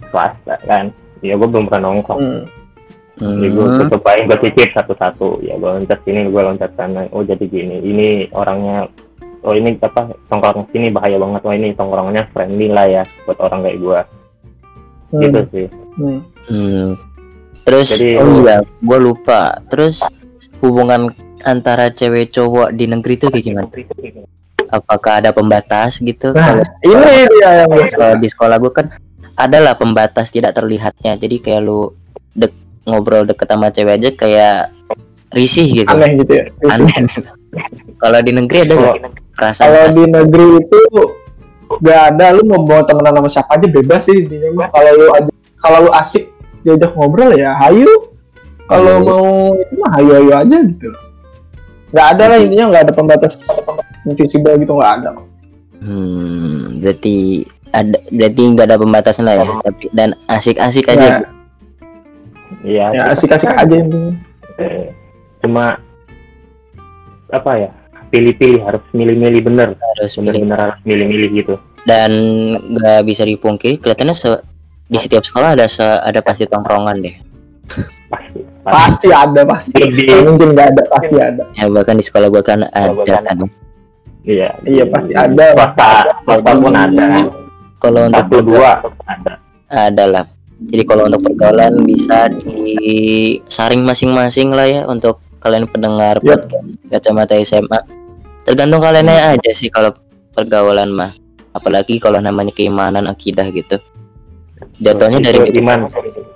[0.10, 0.92] swasta kan?
[1.26, 2.22] Ya gua belum pernah nongkrong.
[2.22, 2.44] Hmm.
[3.18, 5.42] Jadi gue hmm, cobain gue cicip satu-satu.
[5.42, 7.10] Ya gue loncat sini gue loncat sana.
[7.10, 7.82] Oh jadi gini.
[7.82, 8.86] Ini orangnya
[9.42, 11.42] oh ini apa tongkrong sini bahaya banget.
[11.42, 14.00] Oh ini tongkrongannya friendly lah ya buat orang kayak gue
[15.08, 15.24] Hmm.
[15.24, 15.68] gitu sih.
[15.98, 16.20] Hmm.
[16.52, 16.88] hmm.
[17.64, 19.58] terus Jadi- oh iya gue lupa.
[19.72, 20.06] Terus
[20.62, 21.10] hubungan
[21.42, 23.70] antara cewek cowok di negeri itu kayak gimana?
[24.68, 26.36] Apakah ada pembatas gitu?
[26.36, 28.86] Nah, kalau ini dia yang gue kalau di sekolah gue kan
[29.38, 31.94] adalah pembatas tidak terlihatnya jadi kayak lu
[32.34, 32.52] dek
[32.90, 34.58] ngobrol deket sama cewek aja kayak
[35.32, 36.46] risih gitu aneh gitu ya.
[36.74, 37.06] aneh
[38.02, 38.98] kalau di negeri ada nggak
[39.38, 40.82] perasaan Kalau di negeri itu
[41.78, 44.68] gak ada lu mau bawa temenan sama siapa aja bebas sih intinya mah.
[44.74, 45.06] Kalau lu
[45.62, 46.34] kalau lu asik
[46.66, 47.90] diajak ngobrol ya hayu.
[48.68, 49.08] Kalau Hayu.
[49.08, 50.90] mau itu mah hayu hayu aja gitu.
[51.94, 53.40] Gak ada lah intinya nggak ada pembatas
[54.04, 55.10] invisible gitu nggak ada.
[55.78, 57.46] Hmm, berarti
[57.78, 61.10] ada berarti nggak ada pembatasan lah ya, tapi dan asik-asik Ya, aja.
[62.64, 64.14] iya ya asik-asik aja intinya.
[64.58, 64.90] eh,
[65.40, 65.78] cuma
[67.30, 67.70] apa ya
[68.08, 71.54] pilih-pilih harus milih-milih bener Harus bener-bener harus milih-milih gitu
[71.84, 72.12] Dan
[72.70, 74.44] nggak bisa dipungkiri, kelihatannya se-
[74.86, 77.16] di setiap sekolah ada se- ada pasti tongkrongan deh.
[78.08, 79.72] pasti pasti Pasti ada pasti.
[79.78, 81.44] Lebih mungkin nggak ada pasti ada.
[81.54, 83.38] Ya bahkan di sekolah gua kan ada kan kan.
[84.24, 85.46] iya Iya, pasti ada.
[85.54, 85.88] swasta
[86.24, 87.06] swasta pun ada
[87.78, 88.72] Kalau untuk satu dua
[89.06, 89.34] ada
[89.68, 90.26] ada lah.
[90.58, 96.50] Jadi kalau untuk pergaulan bisa disaring masing-masing lah ya untuk kalian pendengar Yap.
[96.50, 97.80] podcast kacamata SMA.
[98.42, 99.92] tergantung kaliannya aja sih kalau
[100.32, 101.12] pergaulan mah
[101.52, 103.76] apalagi kalau namanya keimanan akidah gitu
[104.78, 105.80] jatuhnya dari Itu iman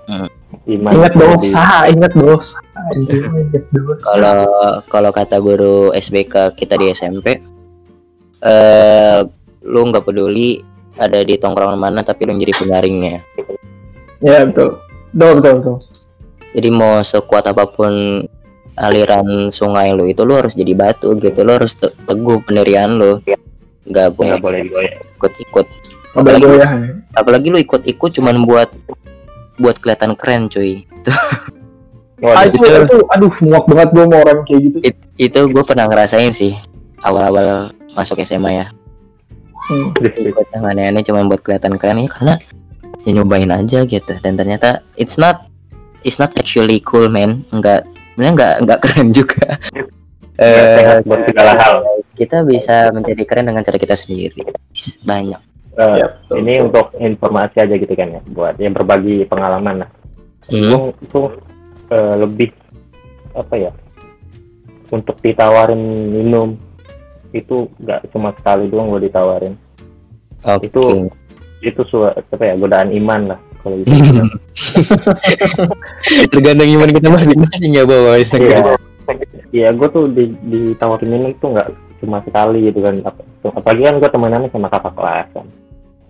[0.05, 0.27] Hmm.
[0.67, 2.59] iman Ingat Jadi- dosa, ingat dosa.
[2.75, 4.03] Anjing, Ingat dosa.
[4.03, 4.39] kalau
[4.85, 7.39] kalau kata guru SBK kita di SMP
[8.41, 9.19] eh
[9.63, 10.59] lu nggak peduli
[10.95, 13.23] ada di tongkrongan mana tapi lu jadi penyaringnya.
[14.19, 14.79] Ya betul.
[15.11, 15.75] Betul, betul, betul.
[16.51, 17.91] jadi mau sekuat apa pun
[18.75, 21.43] aliran sungai lu itu lu harus jadi batu gitu.
[21.43, 23.23] Lu harus te- teguh pendirian lu.
[23.87, 24.59] Nggak boleh nggak boleh
[25.15, 25.65] ikut-ikut.
[26.11, 26.71] Apalagi- boleh goyah.
[27.15, 28.67] apalagi lu ikut-ikut cuman buat
[29.55, 30.83] buat kelihatan keren cuy.
[32.21, 34.77] Ah, Waduh, itu, itu, aduh, muak banget gue sama orang kayak gitu.
[34.85, 36.53] It- itu gue pernah ngerasain sih
[37.01, 38.65] awal-awal masuk SMA ya
[39.69, 39.93] Hmm.
[40.01, 42.35] ikut yang aneh-aneh cuma buat kelihatan keren ya karena
[43.05, 44.13] ya nyobain aja gitu.
[44.21, 45.45] Dan ternyata it's not
[46.01, 47.45] it's not actually cool man.
[47.53, 49.57] Nggak sebenarnya nggak nggak keren juga.
[50.41, 51.75] Eh sehat buat segala hal.
[52.17, 54.41] kita bisa menjadi keren dengan cara kita sendiri.
[55.05, 55.41] Banyak.
[55.77, 56.65] Ya, betul, ini betul.
[56.67, 59.85] untuk informasi aja gitu kan ya buat yang berbagi pengalaman.
[59.85, 59.89] Lah
[60.49, 60.57] hmm.
[60.57, 61.21] itu, itu
[61.89, 62.49] eh, lebih
[63.31, 63.71] apa ya
[64.91, 65.79] untuk ditawarin
[66.11, 66.59] minum
[67.31, 69.55] itu nggak cuma sekali doang gue ditawarin.
[70.43, 70.67] Oke.
[70.67, 71.11] Itu-
[71.61, 73.93] itu su apa ya godaan iman lah kalau gitu.
[76.33, 78.57] Tergantung iman kita masing-masing ya bawa iya.
[79.53, 81.69] iya gue tuh di, ditawarin minum itu nggak
[82.01, 82.95] cuma sekali gitu kan.
[83.05, 85.47] Ap- apalagi kan gue temenannya sama kakak kelas kan.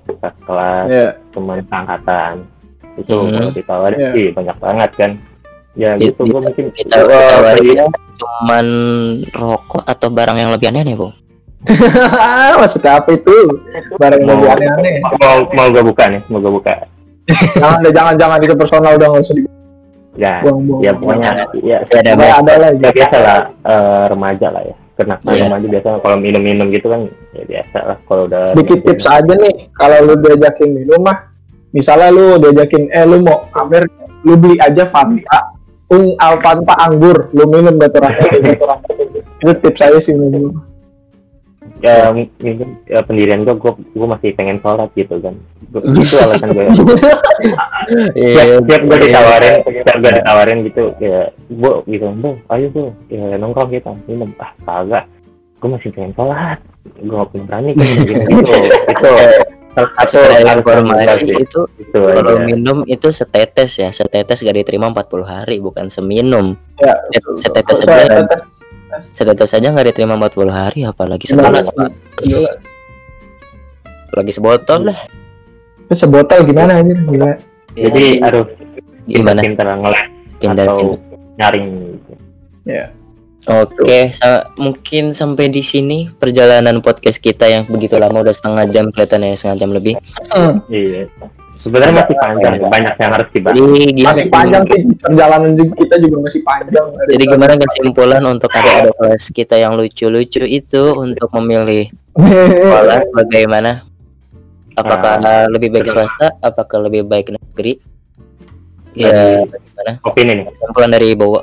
[0.08, 2.34] Kakak kelas Ya, teman angkatan.
[2.96, 3.32] Itu Hmm.
[3.36, 4.10] kalau ditawarin Iya.
[4.16, 5.12] sih banyak banget kan
[5.74, 6.22] ya Di- gitu.
[6.26, 7.86] Gue mungkin kita gua- ditawarinnya
[8.18, 8.66] cuman
[9.32, 11.10] rokok atau barang yang lebih aneh nih bu?
[12.62, 13.36] Maksudnya apa itu?
[13.98, 14.96] Barang yang lebih aneh-aneh.
[15.18, 16.74] mau mau gue buka nih mau gue buka.
[17.32, 18.38] Jangan deh, jangan, jangan.
[18.42, 19.36] Itu personal udah nggak usah
[20.12, 20.44] ya
[20.84, 22.72] ya pokoknya ya ada ada lah.
[22.76, 24.76] ya biasa lah eh, remaja lah ya.
[24.92, 25.48] Kena Iya.
[25.48, 29.72] remaja biasa kalau minum-minum gitu kan ya biasa lah kalau udah Sedikit tips aja nih,
[29.72, 31.32] kalau lu diajakin minum mah,
[31.72, 33.88] misalnya lu diajakin, eh lu mau Amer,
[34.22, 35.51] lu beli aja Fanta,
[35.92, 38.56] un Fanta anggur, lu minum tuh rasanya.
[39.42, 40.56] itu tips saya sih minum.
[41.82, 45.34] ya mungkin ya, pendirian gue gue gue masih pengen sholat gitu kan.
[45.74, 46.66] Itu alasan gue
[48.22, 52.84] Iya, tiap tiap gue ditawarin tiap gue ditawarin gitu ya gue gitu bu ayo bu
[53.10, 54.30] ya nongkrong kita minum.
[54.38, 55.10] Ah kagak.
[55.58, 56.62] Gue masih pengen sholat.
[57.02, 58.14] Gue gak berani kan gitu.
[58.94, 59.10] Itu
[59.74, 60.20] satu
[60.54, 62.44] informasi itu itu kalau aja.
[62.44, 66.98] minum itu setetes ya setetes gak diterima 40 hari bukan seminum Ya,
[67.36, 68.46] setetes Soalnya aja tetes-
[69.14, 71.56] setetes saja nggak diterima 40 hari apalagi Gimana?
[71.56, 72.52] segelas pak gila.
[74.12, 75.00] lagi sebotol lah
[75.82, 76.92] Itu sebotol gimana aja?
[76.92, 77.32] Gila.
[77.72, 78.48] jadi harus
[79.04, 80.04] gimana pinter ngeles
[80.38, 81.00] pindah atau
[81.38, 81.66] nyaring
[81.96, 82.12] gitu.
[83.42, 88.86] Oke, sa- mungkin sampai di sini perjalanan podcast kita yang begitu lama udah setengah jam
[88.88, 89.98] kelihatannya setengah jam lebih.
[90.70, 91.10] iya
[91.52, 96.16] sebenarnya masih panjang banyak yang harus dibahas Jadi Masih panjang sih perjalanan juga- kita juga
[96.22, 96.86] masih panjang.
[97.08, 103.84] Jadi gimana kesimpulan untuk adik-adik kelas kita yang lucu-lucu itu untuk memilih sekolah bagaimana?
[104.74, 105.18] Apakah
[105.50, 106.32] lebih baik swasta?
[106.40, 107.82] Apakah lebih baik negeri?
[108.92, 109.92] Ya, bagaimana?
[110.04, 111.42] opini nih Kesimpulan dari Bowo.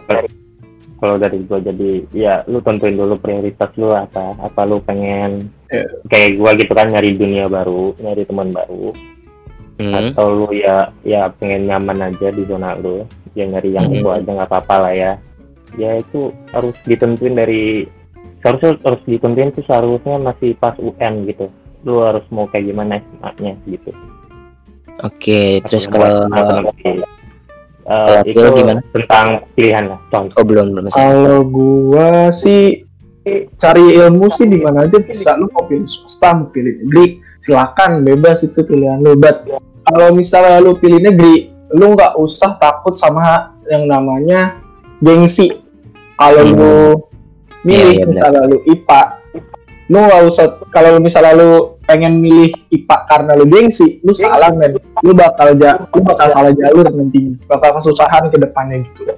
[0.99, 5.85] Kalau dari gua jadi ya lu tentuin dulu prioritas lu apa apa lu pengen Iya.
[6.09, 8.91] kayak gua gitu kan nyari dunia baru nyari teman baru
[9.79, 9.95] Hmm.
[9.95, 13.07] atau lu ya ya pengen nyaman aja di zona lu
[13.39, 13.95] ya nyari yang Mhm.
[13.95, 15.13] itu aja nggak apa-apa lah ya
[15.79, 17.87] ya itu harus ditentuin dari
[18.43, 21.47] seharusnya harus ditentuin tuh seharusnya masih pas UN gitu
[21.87, 23.95] lu harus mau kayak gimana SMA-nya gitu
[24.99, 26.67] Oke, terus Pas kalau
[27.89, 28.81] Eh, kalau itu gimana?
[28.93, 30.89] tentang pilihan lah contoh oh belum belum.
[30.89, 32.85] Kalau gua sih
[33.55, 37.05] cari ilmu sih di mana aja bisa lu mau pilih swasta mau pilih negeri
[37.39, 39.45] silakan bebas itu pilihan lu But
[39.85, 44.57] kalau misalnya lu pilih negeri lu nggak usah takut sama yang namanya
[44.99, 45.61] gengsi
[46.15, 46.57] kalau Hmm.
[46.57, 46.77] lu
[47.59, 48.13] milih Iya, iya, benar.
[48.15, 49.01] misalnya lu IPA
[49.89, 54.53] lu nggak usah kalau lu misalnya lu pengen milih IPA karena lu gengsi lu salah
[54.53, 54.77] men.
[55.01, 57.33] Lu bakal ja, lu bakal salah jalur nanti.
[57.49, 59.17] Bakal kesusahan ke depannya gitu.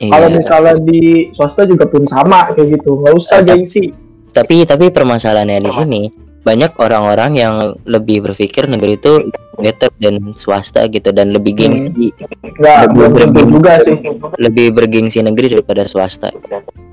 [0.00, 0.36] Kalau Iya.
[0.40, 3.04] misalnya di swasta juga pun sama kayak gitu.
[3.04, 3.92] Nggak usah gengsi.
[4.32, 6.02] Tapi tapi permasalahannya di sini
[6.40, 9.28] banyak orang-orang yang lebih berpikir negeri itu
[9.60, 12.16] better dan swasta gitu dan lebih gengsi.
[12.56, 14.00] Nggak belum tentu juga sih.
[14.40, 16.32] Lebih bergengsi negeri daripada swasta.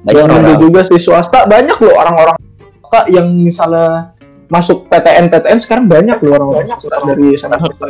[0.04, 1.00] Banyak orang juga sih.
[1.00, 2.37] Swasta banyak loh orang-orang
[2.88, 4.16] swasta yang misalnya
[4.48, 6.72] masuk PTN PTN sekarang banyak loh orang-orang
[7.06, 7.84] dari sana gitu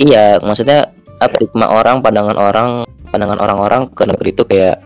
[0.00, 0.88] iya maksudnya
[1.20, 2.68] apa stigma orang pandangan orang
[3.06, 4.80] pandangan orang-orang ke negeri itu kayak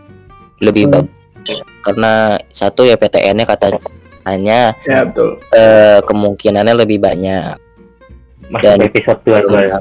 [0.59, 0.93] lebih Hmm.
[0.99, 2.13] bagus karena
[2.49, 3.75] satu ya PTN-nya kata
[4.23, 5.39] hanya Ya betul.
[5.51, 7.55] eh, kemungkinannya lebih banyak
[8.47, 9.77] Masuk Dan- episode 2 dua ya.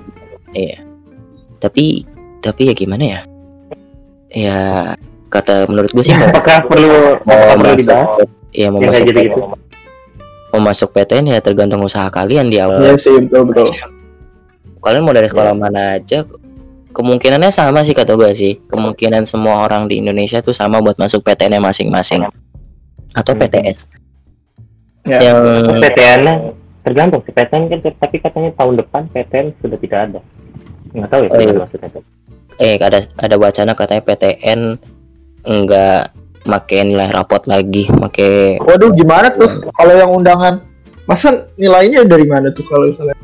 [0.53, 0.79] iya
[1.59, 2.07] tapi
[2.39, 3.21] tapi ya gimana ya
[4.29, 4.59] ya
[5.29, 6.91] kata menurut gue sih mau Apakah perlu
[7.23, 8.09] mau apakah perlu masuk dibahas?
[8.53, 9.41] ya mau Yang kayak masuk gitu-gitu.
[10.53, 13.67] Mau masuk PTN ya tergantung usaha kalian di awal Iya sih betul betul.
[14.79, 16.29] kalian mau dari sekolah mana aja
[16.91, 21.23] kemungkinannya sama sih kata gue sih kemungkinan semua orang di Indonesia tuh sama buat masuk
[21.23, 22.29] PTN masing-masing
[23.13, 23.41] atau Hmm.
[23.41, 23.89] PTS
[25.03, 25.19] Ya.
[25.21, 25.43] yang
[25.83, 26.35] PTN-nya
[26.83, 30.21] tergantung sih PTN kan tapi katanya tahun depan PTN sudah tidak ada.
[30.93, 31.55] Nggak tahu ya Oh, iya.
[31.57, 31.89] maksudnya.
[32.61, 34.61] eh ada ada wacana katanya PTN
[35.43, 36.13] enggak
[36.45, 40.63] make nilai rapot lagi make Waduh gimana tuh kalau yang undangan?
[41.07, 43.17] Masa nilainya dari mana tuh kalau misalnya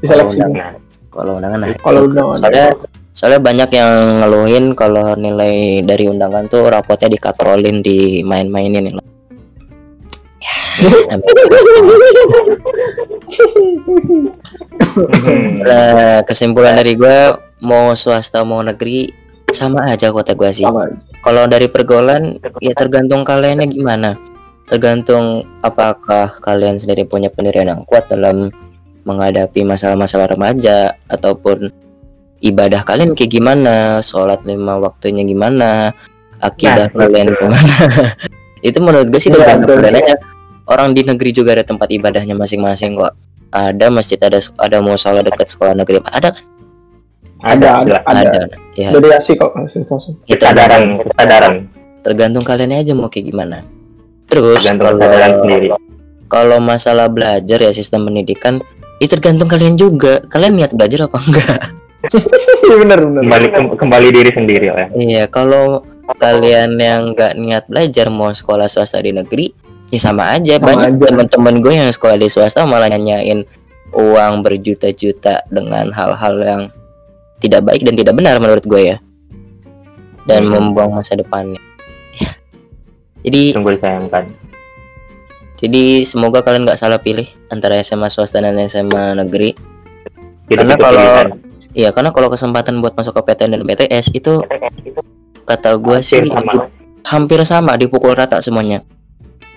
[0.00, 0.40] diseleksi?
[1.08, 2.36] Kalau undangan nah Kalau undangan.
[2.40, 2.66] soalnya
[3.14, 9.04] soalnya banyak yang ngeluhin kalau nilai dari undangan tuh rapotnya dikatrolin dimain-mainin nilai
[10.42, 10.56] ya,
[11.38, 11.96] juga sekolah.
[15.64, 17.18] Nah, kesimpulan dari gue
[17.64, 19.10] mau swasta mau negeri
[19.56, 20.66] sama aja kota gue sih.
[21.24, 24.18] Kalau dari pergaulan ya tergantung kaliannya gimana.
[24.64, 28.48] Tergantung apakah kalian sendiri punya pendirian yang kuat dalam
[29.04, 31.68] menghadapi masalah-masalah remaja ataupun
[32.40, 35.92] ibadah kalian kayak gimana, sholat lima waktunya gimana,
[36.40, 37.40] akidah Nah, kalian betul.
[37.48, 37.76] gimana.
[38.68, 39.84] Itu menurut gue sih tergantung betul.
[39.84, 40.16] kalian aja.
[40.64, 43.12] Orang di negeri juga ada tempat ibadahnya masing-masing kok.
[43.52, 46.00] Ada masjid, ada ada musola dekat sekolah negeri.
[46.08, 46.44] Ada kan?
[47.42, 48.20] Ada, ada, ada.
[48.30, 48.56] Ada.
[48.74, 49.54] Ya, Variasi kok
[50.26, 51.54] kesadaran kesadaran
[52.04, 53.64] tergantung kalian aja mau kayak gimana.
[54.28, 55.66] Terus tergantung kalau kesadaran sendiri.
[56.28, 58.60] kalau masalah belajar ya sistem pendidikan
[59.00, 60.20] itu tergantung kalian juga.
[60.28, 61.58] Kalian niat belajar apa enggak?
[62.64, 63.22] Iya benar benar.
[63.24, 64.86] Kembali kem- kembali diri sendiri ya.
[64.92, 65.80] Iya, kalau
[66.20, 69.48] kalian yang nggak niat belajar mau sekolah swasta di negeri,
[69.88, 70.60] ya sama aja.
[70.60, 73.48] Sama Banyak teman-teman gue yang sekolah di swasta malah nyanyain
[73.96, 76.62] uang berjuta-juta dengan hal-hal yang
[77.44, 78.96] tidak baik dan tidak benar menurut gue ya.
[80.24, 80.72] Dan Hmm.
[80.72, 81.60] membuang masa depannya.
[82.16, 82.32] Ya.
[83.28, 84.24] Jadi Sungguh disayangkan.
[85.54, 89.52] jadi semoga kalian nggak salah pilih antara SMA swasta dan SMA negeri.
[90.48, 91.40] Jadi Karena kalau-.
[91.74, 94.38] Iya, karena kalau kesempatan buat masuk ke PTN dan PTS itu
[95.42, 96.52] kata gue sih Hampir sama
[97.04, 98.80] hampir sama dipukul rata semuanya.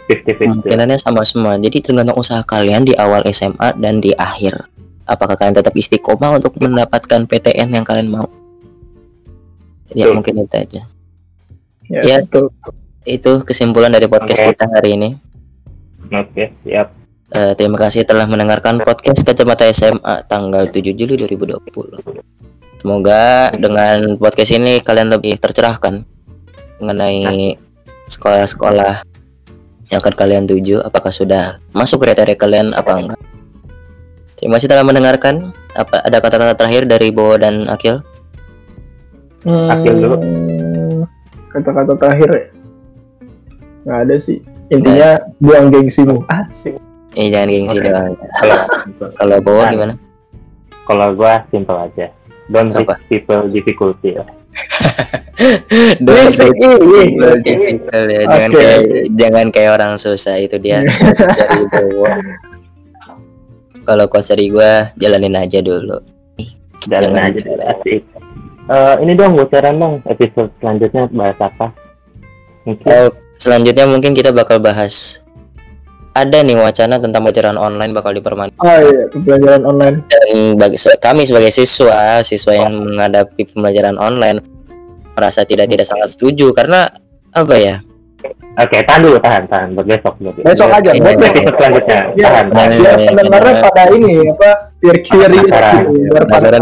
[0.09, 0.39] 50-50.
[0.39, 1.59] Kemungkinannya sama semua.
[1.61, 4.65] Jadi tergantung usaha kalian di awal SMA dan di akhir.
[5.07, 8.27] Apakah kalian tetap istiqomah untuk mendapatkan PTN yang kalian mau?
[9.95, 10.13] Ya Betul.
[10.19, 10.81] mungkin itu aja.
[11.87, 12.17] Ya, Ya.
[12.19, 12.51] betul.
[13.07, 14.51] Itu kesimpulan dari podcast Oke.
[14.51, 15.09] kita hari ini.
[16.11, 16.91] Oke, siap.
[17.27, 22.03] Eh, terima kasih telah mendengarkan podcast Kacamata SMA tanggal 7 Juli 2020.
[22.79, 26.03] Semoga dengan podcast ini kalian lebih tercerahkan
[26.79, 27.55] mengenai
[28.07, 29.03] sekolah-sekolah
[29.91, 30.83] yang akan kalian tuju.
[30.83, 33.19] Apakah sudah masuk kriteria kalian apa enggak?
[34.37, 35.49] Terima kasih telah mendengarkan.
[35.73, 38.01] Apa ada kata-kata terakhir dari Bowo dan Akil?
[39.43, 40.17] Akil dulu.
[40.17, 40.99] Hmm,
[41.49, 42.43] Kata-kata terakhir ya?
[43.83, 44.39] Nggak ada sih.
[44.67, 45.09] Intinya
[45.39, 46.21] buang gengsimu.
[46.27, 46.75] Asik.
[47.13, 47.87] Eh jangan gengsi Oke.
[47.87, 48.13] doang.
[49.17, 49.71] Kalau Bowo Nah.
[49.71, 49.95] gimana?
[50.83, 52.07] kalau gua simple aja.
[52.47, 52.95] Don't Apa?
[52.95, 54.23] make people difficulty ya.
[55.99, 56.79] Don't people
[57.43, 58.23] difficult ya.
[58.23, 58.55] Jangan Oke.
[58.55, 58.79] kayak
[59.11, 60.79] jangan kayak orang susah itu dia
[61.35, 62.07] dari Bowo.
[63.87, 65.95] Kalau quotes dari gua jalanin aja dulu.
[66.85, 67.23] Jalan Jangan.
[67.25, 68.01] aja dulu, asik.
[68.67, 71.71] Eh, ini dong bocoran dong episode selanjutnya bahas apa?
[72.63, 75.23] Mungkin Eh, selanjutnya mungkin kita bakal bahas
[76.11, 79.97] ada nih wacana tentang pelajaran online bakal dipermanenkan Oh iya, pembelajaran online.
[80.03, 80.27] dan
[80.57, 84.41] bagi se- kami sebagai siswa siswa yang menghadapi pembelajaran online
[85.13, 86.89] merasa tidak tidak sangat setuju karena
[87.31, 87.75] apa ya
[88.57, 89.67] Oke, tahan dulu, tahan, tahan.
[89.77, 91.29] Buat besok, buat Besok aja, Iya, buat iya.
[91.29, 92.25] Episode selanjutnya, Iya.
[92.25, 92.69] tahan, tahan.
[92.73, 93.63] Biar Iya, pendengarnya iya.
[93.69, 94.51] pada ini apa?
[94.77, 95.83] Curious Penasaran.
[95.93, 96.13] gitu.
[96.17, 96.61] Penasaran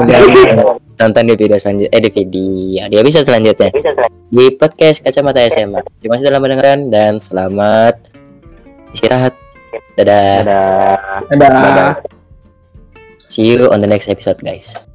[0.96, 3.70] tonton di video selanjutnya eh di video di episode selanjutnya
[4.32, 8.16] di podcast kacamata SMA terima kasih telah mendengarkan dan selamat
[8.96, 9.36] istirahat
[10.00, 10.96] dadah Dadah.
[11.28, 11.52] Dadah.
[11.52, 11.92] Dadah.
[13.28, 14.95] see you on the next episode guys